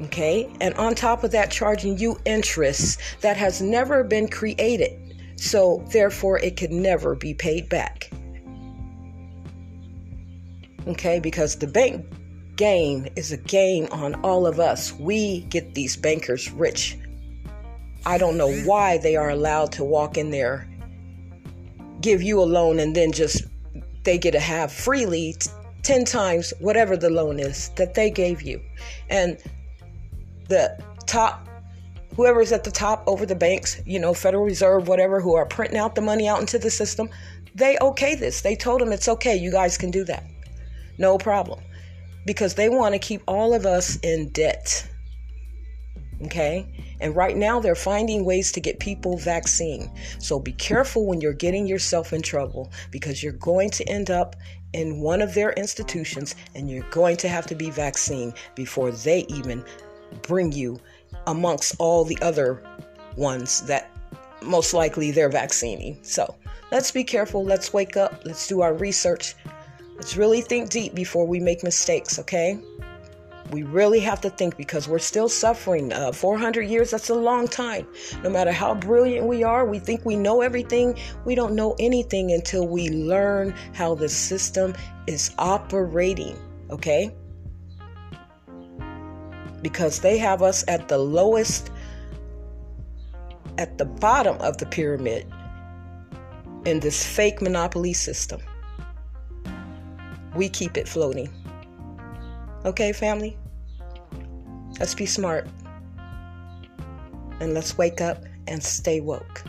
Okay? 0.03 0.49
And 0.61 0.73
on 0.75 0.95
top 0.95 1.23
of 1.23 1.31
that, 1.31 1.51
charging 1.51 1.97
you 1.97 2.17
interest 2.25 2.99
that 3.21 3.37
has 3.37 3.61
never 3.61 4.03
been 4.03 4.27
created. 4.27 5.15
So, 5.37 5.85
therefore, 5.91 6.39
it 6.39 6.57
can 6.57 6.81
never 6.81 7.15
be 7.15 7.33
paid 7.33 7.69
back. 7.69 8.09
Okay, 10.87 11.19
because 11.19 11.55
the 11.55 11.67
bank 11.67 12.05
game 12.55 13.07
is 13.15 13.31
a 13.31 13.37
game 13.37 13.87
on 13.91 14.15
all 14.15 14.45
of 14.47 14.59
us. 14.59 14.93
We 14.93 15.41
get 15.41 15.75
these 15.75 15.95
bankers 15.95 16.51
rich. 16.51 16.97
I 18.05 18.17
don't 18.17 18.37
know 18.37 18.51
why 18.61 18.97
they 18.97 19.15
are 19.15 19.29
allowed 19.29 19.71
to 19.73 19.83
walk 19.83 20.17
in 20.17 20.31
there, 20.31 20.67
give 22.01 22.21
you 22.21 22.41
a 22.41 22.43
loan, 22.43 22.79
and 22.79 22.95
then 22.95 23.11
just 23.11 23.43
they 24.03 24.17
get 24.17 24.31
to 24.31 24.39
have 24.39 24.71
freely 24.71 25.35
10 25.83 26.05
times 26.05 26.53
whatever 26.59 26.95
the 26.97 27.09
loan 27.09 27.39
is 27.39 27.69
that 27.75 27.93
they 27.93 28.09
gave 28.09 28.41
you. 28.41 28.61
And 29.09 29.37
the 30.47 30.81
top, 31.05 31.47
whoever's 32.15 32.51
at 32.51 32.63
the 32.63 32.71
top 32.71 33.03
over 33.07 33.25
the 33.25 33.35
banks, 33.35 33.81
you 33.85 33.99
know, 33.99 34.13
Federal 34.13 34.43
Reserve, 34.43 34.87
whatever, 34.87 35.21
who 35.21 35.35
are 35.35 35.45
printing 35.45 35.77
out 35.77 35.95
the 35.95 36.01
money 36.01 36.27
out 36.27 36.39
into 36.39 36.57
the 36.57 36.71
system, 36.71 37.09
they 37.55 37.77
okay 37.79 38.15
this. 38.15 38.41
They 38.41 38.55
told 38.55 38.81
them 38.81 38.91
it's 38.91 39.07
okay. 39.07 39.35
You 39.35 39.51
guys 39.51 39.77
can 39.77 39.91
do 39.91 40.03
that. 40.05 40.23
No 40.99 41.17
problem. 41.17 41.61
Because 42.25 42.53
they 42.53 42.69
want 42.69 42.93
to 42.93 42.99
keep 42.99 43.23
all 43.27 43.55
of 43.55 43.65
us 43.65 43.97
in 44.03 44.29
debt. 44.29 44.87
Okay? 46.25 46.67
And 46.99 47.15
right 47.15 47.35
now 47.35 47.59
they're 47.59 47.75
finding 47.75 48.25
ways 48.25 48.51
to 48.51 48.59
get 48.59 48.79
people 48.79 49.17
vaccine. 49.17 49.89
So 50.19 50.37
be 50.37 50.51
careful 50.51 51.07
when 51.07 51.21
you're 51.21 51.33
getting 51.33 51.65
yourself 51.65 52.11
in 52.11 52.21
trouble 52.21 52.71
because 52.91 53.23
you're 53.23 53.33
going 53.33 53.69
to 53.71 53.89
end 53.89 54.11
up 54.11 54.35
in 54.73 54.99
one 54.99 55.21
of 55.21 55.33
their 55.33 55.53
institutions 55.53 56.35
and 56.53 56.69
you're 56.69 56.87
going 56.91 57.17
to 57.17 57.29
have 57.29 57.47
to 57.47 57.55
be 57.55 57.69
vaccinated 57.71 58.33
before 58.53 58.91
they 58.91 59.25
even 59.29 59.63
bring 60.21 60.51
you 60.51 60.79
amongst 61.27 61.75
all 61.79 62.03
the 62.03 62.17
other 62.21 62.61
ones 63.15 63.61
that 63.61 63.89
most 64.41 64.73
likely 64.73 65.11
they're 65.11 65.29
vaccinating. 65.29 65.97
So 66.01 66.35
let's 66.71 66.91
be 66.91 67.03
careful. 67.03 67.43
Let's 67.43 67.73
wake 67.73 67.95
up. 67.97 68.21
Let's 68.25 68.47
do 68.47 68.61
our 68.61 68.73
research. 68.73 69.35
Let's 69.99 70.15
really 70.15 70.39
think 70.39 70.69
deep 70.69 70.95
before 70.95 71.27
we 71.27 71.41
make 71.41 71.61
mistakes, 71.61 72.19
okay? 72.19 72.57
We 73.51 73.63
really 73.63 73.99
have 73.99 74.21
to 74.21 74.29
think 74.29 74.55
because 74.55 74.87
we're 74.87 74.97
still 74.97 75.27
suffering. 75.27 75.91
Uh, 75.91 76.13
400 76.13 76.61
years, 76.61 76.91
that's 76.91 77.09
a 77.09 77.15
long 77.15 77.49
time. 77.49 77.85
No 78.23 78.29
matter 78.29 78.53
how 78.53 78.75
brilliant 78.75 79.27
we 79.27 79.43
are, 79.43 79.65
we 79.65 79.77
think 79.77 80.05
we 80.05 80.15
know 80.15 80.39
everything. 80.39 80.97
We 81.25 81.35
don't 81.35 81.53
know 81.53 81.75
anything 81.79 82.31
until 82.31 82.65
we 82.65 82.87
learn 82.87 83.53
how 83.73 83.93
the 83.93 84.07
system 84.07 84.73
is 85.05 85.31
operating, 85.37 86.39
okay? 86.69 87.13
Because 89.61 89.99
they 89.99 90.17
have 90.17 90.41
us 90.41 90.63
at 90.69 90.87
the 90.87 90.97
lowest, 90.97 91.71
at 93.57 93.77
the 93.77 93.85
bottom 93.85 94.37
of 94.37 94.59
the 94.59 94.65
pyramid 94.65 95.29
in 96.63 96.79
this 96.79 97.05
fake 97.05 97.41
monopoly 97.41 97.91
system 97.91 98.39
we 100.39 100.47
keep 100.47 100.77
it 100.77 100.87
floating. 100.87 101.29
Okay, 102.63 102.93
family? 102.93 103.37
Let's 104.79 104.95
be 104.95 105.05
smart. 105.05 105.45
And 107.41 107.53
let's 107.53 107.77
wake 107.77 107.99
up 107.99 108.23
and 108.47 108.63
stay 108.63 109.01
woke. 109.01 109.43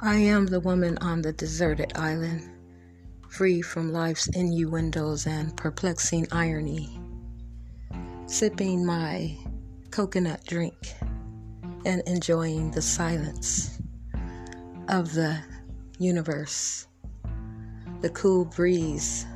I 0.00 0.16
am 0.16 0.46
the 0.46 0.58
woman 0.58 0.98
on 0.98 1.22
the 1.22 1.32
deserted 1.32 1.92
island, 1.94 2.42
free 3.28 3.62
from 3.62 3.92
life's 3.92 4.26
innuendos 4.34 5.28
and 5.28 5.56
perplexing 5.56 6.26
irony, 6.32 6.98
sipping 8.26 8.84
my 8.84 9.36
coconut 9.92 10.44
drink 10.44 10.74
and 11.84 12.02
enjoying 12.06 12.70
the 12.70 12.82
silence 12.82 13.78
of 14.88 15.12
the 15.12 15.38
universe, 15.98 16.86
the 18.00 18.10
cool 18.10 18.44
breeze, 18.44 19.26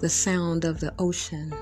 the 0.00 0.08
sound 0.08 0.64
of 0.64 0.80
the 0.80 0.94
ocean. 0.98 1.52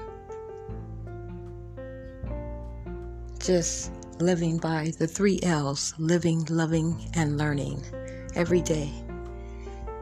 Just 3.38 3.92
living 4.18 4.58
by 4.58 4.92
the 4.98 5.06
three 5.06 5.38
L's 5.42 5.94
living, 5.98 6.44
loving, 6.50 7.10
and 7.14 7.38
learning 7.38 7.82
every 8.34 8.60
day. 8.60 8.90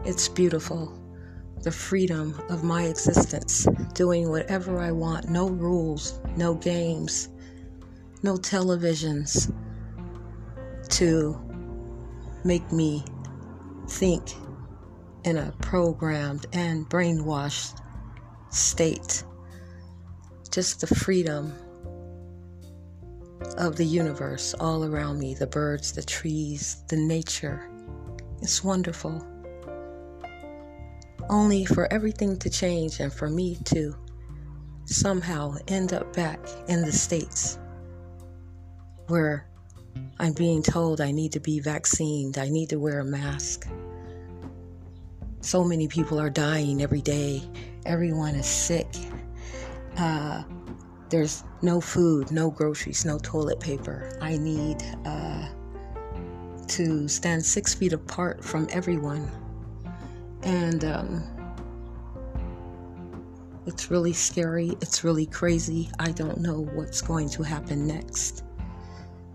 It's 0.05 0.29
beautiful. 0.29 0.99
The 1.63 1.71
freedom 1.71 2.39
of 2.51 2.63
my 2.63 2.85
existence, 2.85 3.67
doing 3.95 4.29
whatever 4.29 4.81
I 4.81 4.93
want, 4.93 5.29
no 5.29 5.49
rules, 5.49 6.21
no 6.37 6.55
games, 6.55 7.29
no 8.25 8.37
televisions 8.39 9.53
to 10.89 11.39
make 12.43 12.73
me 12.73 13.05
think 13.87 14.33
in 15.25 15.37
a 15.37 15.53
programmed 15.61 16.47
and 16.55 16.89
brainwashed 16.89 17.79
state. 18.51 19.25
Just 20.51 20.81
the 20.81 20.87
freedom 20.87 21.53
of 23.59 23.77
the 23.77 23.85
universe 23.85 24.55
all 24.59 24.87
around 24.87 25.19
me 25.19 25.35
the 25.35 25.47
birds, 25.47 25.93
the 25.93 26.03
trees, 26.03 26.83
the 26.89 26.97
nature. 26.97 27.69
It's 28.41 28.65
wonderful. 28.65 29.23
Only 31.29 31.67
for 31.67 31.93
everything 31.93 32.39
to 32.39 32.49
change 32.49 33.01
and 33.01 33.13
for 33.13 33.29
me 33.29 33.59
to 33.67 33.95
somehow 34.87 35.57
end 35.69 35.93
up 35.93 36.15
back 36.15 36.41
in 36.69 36.81
the 36.81 36.93
States 36.93 37.59
where 39.09 39.47
I'm 40.19 40.33
being 40.33 40.63
told 40.63 41.01
I 41.01 41.11
need 41.11 41.33
to 41.33 41.41
be 41.41 41.61
vaccinated, 41.61 42.39
I 42.39 42.49
need 42.49 42.71
to 42.71 42.77
wear 42.77 43.01
a 43.01 43.05
mask. 43.05 43.69
So 45.41 45.63
many 45.63 45.89
people 45.89 46.19
are 46.19 46.31
dying 46.31 46.83
every 46.83 47.03
day, 47.03 47.43
everyone 47.85 48.35
is 48.35 48.47
sick. 48.47 48.89
Uh, 49.97 50.43
there's 51.11 51.45
no 51.63 51.81
food, 51.81 52.31
no 52.31 52.51
groceries, 52.51 53.05
no 53.05 53.19
toilet 53.19 53.61
paper. 53.61 54.17
I 54.21 54.37
need 54.37 54.83
uh, 55.05 55.49
to 56.69 57.09
stand 57.09 57.45
six 57.45 57.75
feet 57.75 57.93
apart 57.93 58.43
from 58.43 58.67
everyone. 58.71 59.31
And 60.43 60.85
um, 60.85 61.23
it's 63.67 63.91
really 63.91 64.13
scary. 64.13 64.77
It's 64.81 65.05
really 65.05 65.27
crazy. 65.27 65.91
I 65.99 66.11
don't 66.11 66.39
know 66.39 66.61
what's 66.75 67.01
going 67.01 67.29
to 67.31 67.43
happen 67.43 67.87
next. 67.87 68.44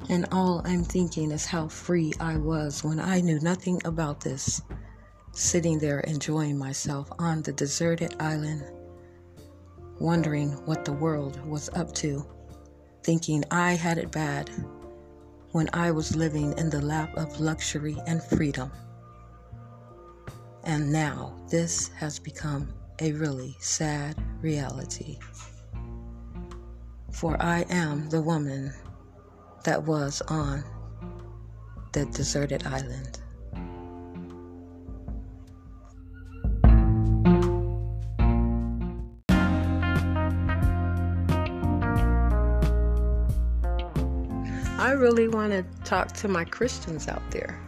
And 0.09 0.25
all 0.31 0.63
I'm 0.65 0.83
thinking 0.83 1.29
is 1.31 1.45
how 1.45 1.67
free 1.67 2.13
I 2.19 2.37
was 2.37 2.83
when 2.83 2.99
I 2.99 3.21
knew 3.21 3.39
nothing 3.39 3.79
about 3.85 4.21
this, 4.21 4.59
sitting 5.33 5.77
there 5.77 5.99
enjoying 5.99 6.57
myself 6.57 7.11
on 7.19 7.43
the 7.43 7.53
deserted 7.53 8.15
island, 8.19 8.63
wondering 9.99 10.53
what 10.65 10.83
the 10.83 10.93
world 10.93 11.39
was 11.47 11.69
up 11.69 11.93
to, 11.95 12.25
thinking 13.03 13.43
I 13.51 13.73
had 13.73 13.99
it 13.99 14.11
bad 14.11 14.49
when 15.51 15.69
I 15.73 15.91
was 15.91 16.15
living 16.15 16.57
in 16.57 16.71
the 16.71 16.81
lap 16.81 17.15
of 17.15 17.39
luxury 17.39 17.97
and 18.07 18.23
freedom. 18.23 18.71
And 20.63 20.91
now 20.91 21.39
this 21.49 21.89
has 21.89 22.17
become 22.17 22.67
a 22.99 23.11
really 23.13 23.55
sad 23.59 24.15
reality. 24.41 25.19
For 27.11 27.39
I 27.39 27.61
am 27.69 28.09
the 28.09 28.21
woman 28.21 28.73
that 29.63 29.83
was 29.83 30.21
on 30.23 30.63
the 31.93 32.05
deserted 32.05 32.65
island. 32.65 33.19
I 44.79 44.91
really 44.93 45.27
want 45.27 45.51
to 45.51 45.63
talk 45.83 46.13
to 46.13 46.27
my 46.27 46.45
Christians 46.45 47.07
out 47.07 47.29
there. 47.31 47.59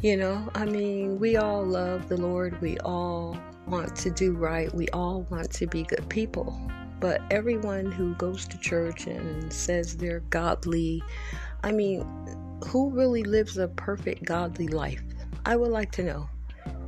You 0.00 0.16
know, 0.16 0.50
I 0.54 0.64
mean, 0.64 1.18
we 1.18 1.36
all 1.36 1.64
love 1.64 2.08
the 2.08 2.16
Lord. 2.16 2.60
We 2.60 2.78
all 2.78 3.38
want 3.66 3.94
to 3.96 4.10
do 4.10 4.32
right. 4.32 4.72
We 4.74 4.88
all 4.88 5.22
want 5.30 5.50
to 5.52 5.66
be 5.66 5.82
good 5.82 6.08
people. 6.08 6.58
But 7.00 7.20
everyone 7.30 7.92
who 7.92 8.14
goes 8.14 8.46
to 8.48 8.58
church 8.58 9.06
and 9.06 9.52
says 9.52 9.96
they're 9.96 10.20
godly, 10.30 11.02
I 11.62 11.72
mean, 11.72 12.06
who 12.66 12.90
really 12.90 13.22
lives 13.22 13.58
a 13.58 13.68
perfect 13.68 14.24
godly 14.24 14.68
life? 14.68 15.02
I 15.44 15.56
would 15.56 15.70
like 15.70 15.92
to 15.92 16.02
know. 16.02 16.28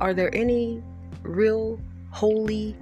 Are 0.01 0.13
there 0.13 0.33
any 0.35 0.81
real 1.23 1.79
holy 2.11 2.75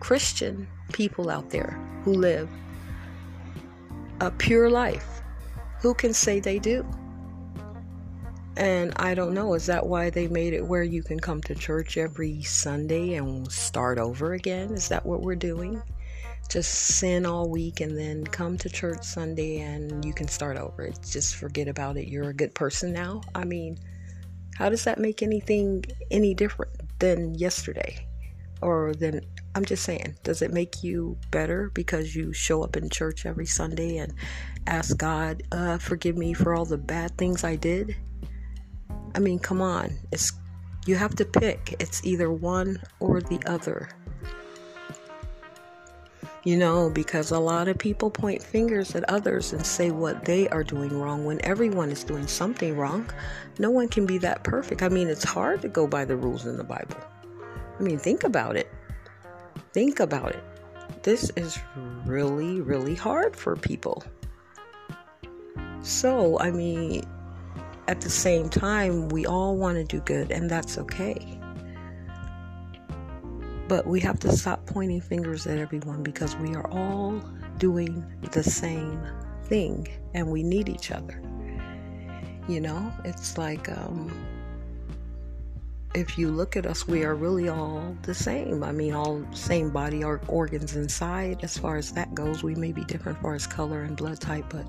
Christian 0.00 0.66
people 0.92 1.30
out 1.30 1.50
there 1.50 1.78
who 2.02 2.14
live 2.14 2.48
a 4.20 4.30
pure 4.30 4.68
life? 4.70 5.22
Who 5.80 5.94
can 5.94 6.12
say 6.12 6.40
they 6.40 6.58
do? 6.58 6.84
And 8.56 8.94
I 8.96 9.14
don't 9.14 9.34
know, 9.34 9.52
is 9.52 9.66
that 9.66 9.86
why 9.86 10.08
they 10.08 10.28
made 10.28 10.54
it 10.54 10.66
where 10.66 10.82
you 10.82 11.02
can 11.02 11.20
come 11.20 11.42
to 11.42 11.54
church 11.54 11.98
every 11.98 12.42
Sunday 12.42 13.14
and 13.14 13.50
start 13.52 13.98
over 13.98 14.32
again? 14.32 14.72
Is 14.72 14.88
that 14.88 15.04
what 15.04 15.20
we're 15.20 15.36
doing? 15.36 15.82
Just 16.48 16.72
sin 16.72 17.26
all 17.26 17.50
week 17.50 17.80
and 17.80 17.98
then 17.98 18.24
come 18.24 18.56
to 18.58 18.70
church 18.70 19.04
Sunday 19.04 19.60
and 19.60 20.02
you 20.04 20.14
can 20.14 20.28
start 20.28 20.56
over. 20.56 20.90
Just 21.06 21.36
forget 21.36 21.68
about 21.68 21.98
it. 21.98 22.08
You're 22.08 22.30
a 22.30 22.34
good 22.34 22.54
person 22.54 22.92
now. 22.92 23.20
I 23.34 23.44
mean, 23.44 23.78
how 24.54 24.70
does 24.70 24.84
that 24.84 24.98
make 24.98 25.22
anything 25.22 25.84
any 26.10 26.32
different 26.32 26.72
than 26.98 27.34
yesterday? 27.34 28.06
Or 28.62 28.94
than 28.94 29.20
I'm 29.54 29.66
just 29.66 29.82
saying, 29.82 30.16
does 30.22 30.40
it 30.40 30.50
make 30.50 30.82
you 30.82 31.18
better 31.30 31.70
because 31.74 32.16
you 32.16 32.32
show 32.32 32.62
up 32.62 32.76
in 32.76 32.88
church 32.88 33.26
every 33.26 33.44
Sunday 33.44 33.98
and 33.98 34.14
ask 34.66 34.96
God, 34.96 35.42
uh, 35.52 35.76
forgive 35.76 36.16
me 36.16 36.32
for 36.32 36.54
all 36.54 36.64
the 36.64 36.78
bad 36.78 37.18
things 37.18 37.44
I 37.44 37.56
did? 37.56 37.96
I 39.14 39.18
mean, 39.18 39.38
come 39.38 39.60
on. 39.60 39.96
It's 40.12 40.32
you 40.86 40.94
have 40.94 41.16
to 41.16 41.24
pick. 41.24 41.74
It's 41.80 42.04
either 42.04 42.30
one 42.30 42.80
or 43.00 43.20
the 43.20 43.40
other. 43.46 43.88
You 46.44 46.56
know, 46.56 46.90
because 46.90 47.32
a 47.32 47.40
lot 47.40 47.66
of 47.66 47.76
people 47.76 48.08
point 48.08 48.40
fingers 48.40 48.94
at 48.94 49.02
others 49.10 49.52
and 49.52 49.66
say 49.66 49.90
what 49.90 50.24
they 50.24 50.48
are 50.50 50.62
doing 50.62 50.96
wrong 50.96 51.24
when 51.24 51.44
everyone 51.44 51.90
is 51.90 52.04
doing 52.04 52.28
something 52.28 52.76
wrong. 52.76 53.10
No 53.58 53.70
one 53.70 53.88
can 53.88 54.06
be 54.06 54.18
that 54.18 54.44
perfect. 54.44 54.82
I 54.82 54.88
mean, 54.88 55.08
it's 55.08 55.24
hard 55.24 55.60
to 55.62 55.68
go 55.68 55.88
by 55.88 56.04
the 56.04 56.14
rules 56.14 56.46
in 56.46 56.56
the 56.56 56.62
Bible. 56.62 57.00
I 57.78 57.82
mean, 57.82 57.98
think 57.98 58.22
about 58.22 58.56
it. 58.56 58.72
Think 59.72 59.98
about 59.98 60.36
it. 60.36 60.44
This 61.02 61.32
is 61.36 61.58
really, 62.04 62.60
really 62.60 62.94
hard 62.94 63.34
for 63.34 63.56
people. 63.56 64.04
So, 65.82 66.38
I 66.38 66.52
mean, 66.52 67.04
at 67.88 68.00
the 68.00 68.10
same 68.10 68.48
time, 68.48 69.08
we 69.08 69.26
all 69.26 69.56
want 69.56 69.76
to 69.76 69.84
do 69.84 70.00
good, 70.00 70.30
and 70.32 70.50
that's 70.50 70.78
okay. 70.78 71.38
But 73.68 73.86
we 73.86 74.00
have 74.00 74.18
to 74.20 74.32
stop 74.36 74.64
pointing 74.66 75.00
fingers 75.00 75.46
at 75.46 75.58
everyone 75.58 76.02
because 76.02 76.36
we 76.36 76.54
are 76.54 76.66
all 76.70 77.20
doing 77.58 78.04
the 78.32 78.42
same 78.42 79.00
thing 79.44 79.88
and 80.14 80.28
we 80.30 80.42
need 80.42 80.68
each 80.68 80.90
other. 80.90 81.20
You 82.48 82.60
know, 82.60 82.92
it's 83.04 83.38
like 83.38 83.68
um, 83.76 84.08
if 85.94 86.16
you 86.16 86.30
look 86.30 86.56
at 86.56 86.64
us, 86.64 86.86
we 86.86 87.04
are 87.04 87.16
really 87.16 87.48
all 87.48 87.96
the 88.02 88.14
same. 88.14 88.62
I 88.62 88.70
mean, 88.70 88.94
all 88.94 89.26
same 89.32 89.70
body 89.70 90.04
organs 90.04 90.76
inside. 90.76 91.40
As 91.42 91.58
far 91.58 91.76
as 91.76 91.90
that 91.92 92.14
goes, 92.14 92.44
we 92.44 92.54
may 92.54 92.70
be 92.70 92.84
different 92.84 93.18
as 93.18 93.22
far 93.22 93.34
as 93.34 93.46
color 93.48 93.82
and 93.82 93.96
blood 93.96 94.20
type, 94.20 94.44
but 94.48 94.64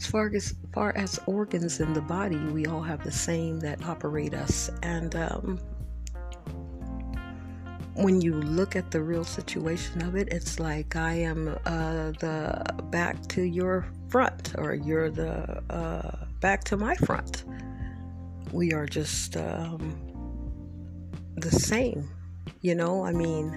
as 0.00 0.06
far 0.06 0.30
as 0.34 0.54
far 0.72 0.96
as 0.96 1.20
organs 1.26 1.78
in 1.78 1.92
the 1.92 2.00
body, 2.00 2.38
we 2.38 2.64
all 2.64 2.80
have 2.80 3.04
the 3.04 3.12
same 3.12 3.60
that 3.60 3.84
operate 3.84 4.32
us. 4.32 4.70
And 4.82 5.14
um, 5.14 5.60
when 7.96 8.22
you 8.22 8.32
look 8.32 8.76
at 8.76 8.90
the 8.90 9.02
real 9.02 9.24
situation 9.24 10.00
of 10.00 10.16
it, 10.16 10.28
it's 10.32 10.58
like 10.58 10.96
I 10.96 11.12
am 11.12 11.48
uh, 11.66 12.12
the 12.12 12.64
back 12.84 13.26
to 13.28 13.42
your 13.42 13.86
front, 14.08 14.54
or 14.56 14.74
you're 14.74 15.10
the 15.10 15.62
uh, 15.68 16.24
back 16.40 16.64
to 16.64 16.78
my 16.78 16.94
front. 16.94 17.44
We 18.52 18.72
are 18.72 18.86
just 18.86 19.36
um, 19.36 20.00
the 21.36 21.50
same, 21.50 22.08
you 22.62 22.74
know. 22.74 23.04
I 23.04 23.12
mean, 23.12 23.54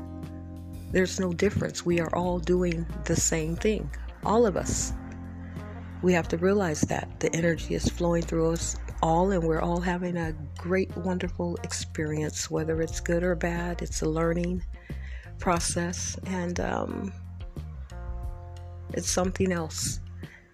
there's 0.92 1.22
no 1.22 1.32
difference. 1.32 1.86
We 1.86 2.02
are 2.02 2.14
all 2.14 2.40
doing 2.40 2.86
the 3.06 3.16
same 3.16 3.56
thing, 3.56 3.90
all 4.26 4.46
of 4.46 4.58
us 4.58 4.92
we 6.04 6.12
have 6.12 6.28
to 6.28 6.38
realize 6.38 6.82
that 6.82 7.08
the 7.22 7.34
energy 7.34 7.76
is 7.76 7.88
flowing 7.88 8.22
through 8.22 8.52
us 8.52 8.76
all, 9.02 9.32
and 9.32 9.42
we're 9.42 9.62
all 9.62 9.80
having 9.80 10.18
a 10.18 10.36
great, 10.58 10.96
wonderful 10.98 11.58
experience, 11.64 12.52
whether 12.52 12.82
it's 12.82 13.00
good 13.00 13.24
or 13.24 13.36
bad. 13.36 13.82
It's 13.82 14.02
a 14.02 14.10
learning 14.10 14.62
process, 15.40 16.20
and 16.26 16.60
um, 16.60 17.14
it's 18.94 19.10
something 19.10 19.54
else. 19.54 20.02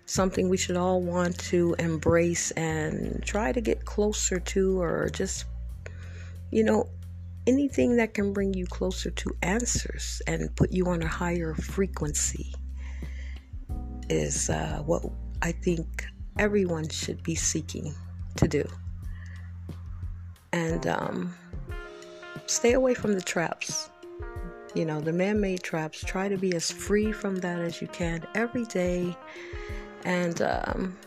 Something 0.06 0.50
we 0.50 0.58
should 0.58 0.78
all 0.78 1.02
want 1.02 1.38
to 1.50 1.76
embrace 1.80 2.52
and 2.52 3.22
try 3.26 3.52
to 3.52 3.60
get 3.60 3.86
closer 3.86 4.40
to, 4.40 4.80
or 4.80 5.10
just, 5.10 5.46
you 6.52 6.64
know, 6.64 6.90
anything 7.48 7.98
that 7.98 8.14
can 8.14 8.34
bring 8.34 8.54
you 8.54 8.68
closer 8.68 9.10
to 9.10 9.36
answers 9.42 10.22
and 10.28 10.56
put 10.56 10.72
you 10.72 10.86
on 10.88 11.02
a 11.02 11.08
higher 11.08 11.56
frequency 11.56 12.54
is 14.10 14.50
uh, 14.52 14.82
what 14.86 15.04
I 15.42 15.54
think 15.54 16.06
everyone 16.38 16.90
should 16.90 17.24
be 17.24 17.36
seeking 17.36 17.94
to 18.36 18.48
do. 18.48 18.66
And 20.52 20.86
um, 20.88 21.36
stay 22.48 22.74
away 22.74 22.94
from 22.94 23.14
the 23.14 23.22
traps. 23.22 23.90
You 24.74 24.86
know, 24.86 25.00
the 25.00 25.14
man 25.14 25.40
made 25.40 25.64
traps. 25.64 26.02
Try 26.02 26.28
to 26.30 26.38
be 26.38 26.54
as 26.56 26.72
free 26.72 27.12
from 27.12 27.38
that 27.38 27.60
as 27.60 27.82
you 27.82 27.88
can 27.88 28.26
every 28.36 28.66
day. 28.66 29.16
And 30.04 30.42
um, 30.42 30.98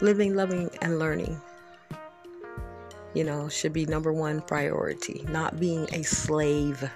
living, 0.00 0.34
loving, 0.34 0.70
and 0.80 0.98
learning, 0.98 1.40
you 3.14 3.24
know, 3.24 3.48
should 3.48 3.72
be 3.72 3.86
number 3.86 4.12
one 4.12 4.40
priority. 4.40 5.24
Not 5.28 5.58
being 5.58 5.88
a 5.92 6.02
slave, 6.02 6.88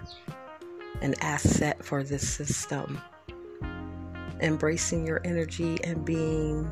an 1.01 1.15
asset 1.21 1.85
for 1.85 2.03
this 2.03 2.27
system 2.27 3.01
embracing 4.41 5.07
your 5.07 5.21
energy 5.25 5.79
and 5.85 6.05
being 6.05 6.69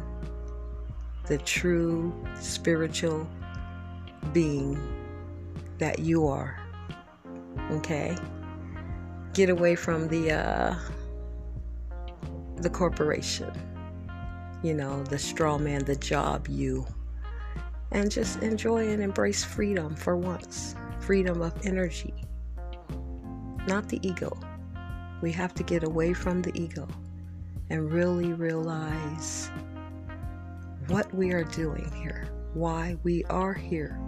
the 1.26 1.38
true 1.38 2.14
spiritual 2.40 3.28
being 4.32 4.78
that 5.78 5.98
you 5.98 6.26
are. 6.26 6.58
Okay? 7.70 8.16
Get 9.34 9.50
away 9.50 9.74
from 9.74 10.08
the 10.08 10.32
uh 10.32 10.74
the 12.56 12.70
corporation. 12.70 13.52
You 14.62 14.74
know, 14.74 15.02
the 15.04 15.18
straw 15.18 15.58
man, 15.58 15.84
the 15.84 15.96
job 15.96 16.48
you. 16.48 16.86
And 17.92 18.10
just 18.10 18.42
enjoy 18.42 18.88
and 18.88 19.02
embrace 19.02 19.44
freedom 19.44 19.94
for 19.94 20.16
once. 20.16 20.74
Freedom 21.00 21.42
of 21.42 21.54
energy. 21.66 22.14
Not 23.66 23.88
the 23.88 24.00
ego. 24.06 24.38
We 25.22 25.32
have 25.32 25.54
to 25.54 25.62
get 25.62 25.84
away 25.84 26.12
from 26.12 26.42
the 26.42 26.58
ego 26.60 26.88
and 27.70 27.92
really 27.92 28.32
realize 28.32 29.50
what 30.88 31.12
we 31.14 31.32
are 31.32 31.44
doing 31.44 31.90
here, 32.00 32.28
why 32.54 32.96
we 33.02 33.24
are 33.24 33.54
here, 33.54 34.00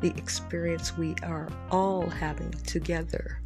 the 0.00 0.10
experience 0.16 0.96
we 0.96 1.14
are 1.22 1.48
all 1.70 2.08
having 2.08 2.50
together. 2.66 3.40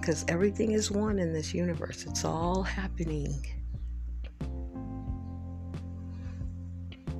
Because 0.00 0.24
everything 0.28 0.72
is 0.72 0.90
one 0.90 1.18
in 1.18 1.32
this 1.32 1.52
universe, 1.54 2.04
it's 2.06 2.24
all 2.24 2.62
happening. 2.62 3.44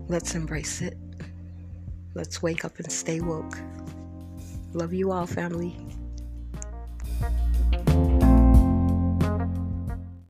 Let's 0.07 0.35
embrace 0.35 0.83
it. 0.83 0.99
Let's 2.15 2.43
wake 2.43 2.65
up 2.65 2.79
and 2.79 2.93
stay 2.93 3.21
woke. 3.21 3.59
Love 4.73 4.93
you 4.93 5.13
all, 5.13 5.27
family. 5.27 5.77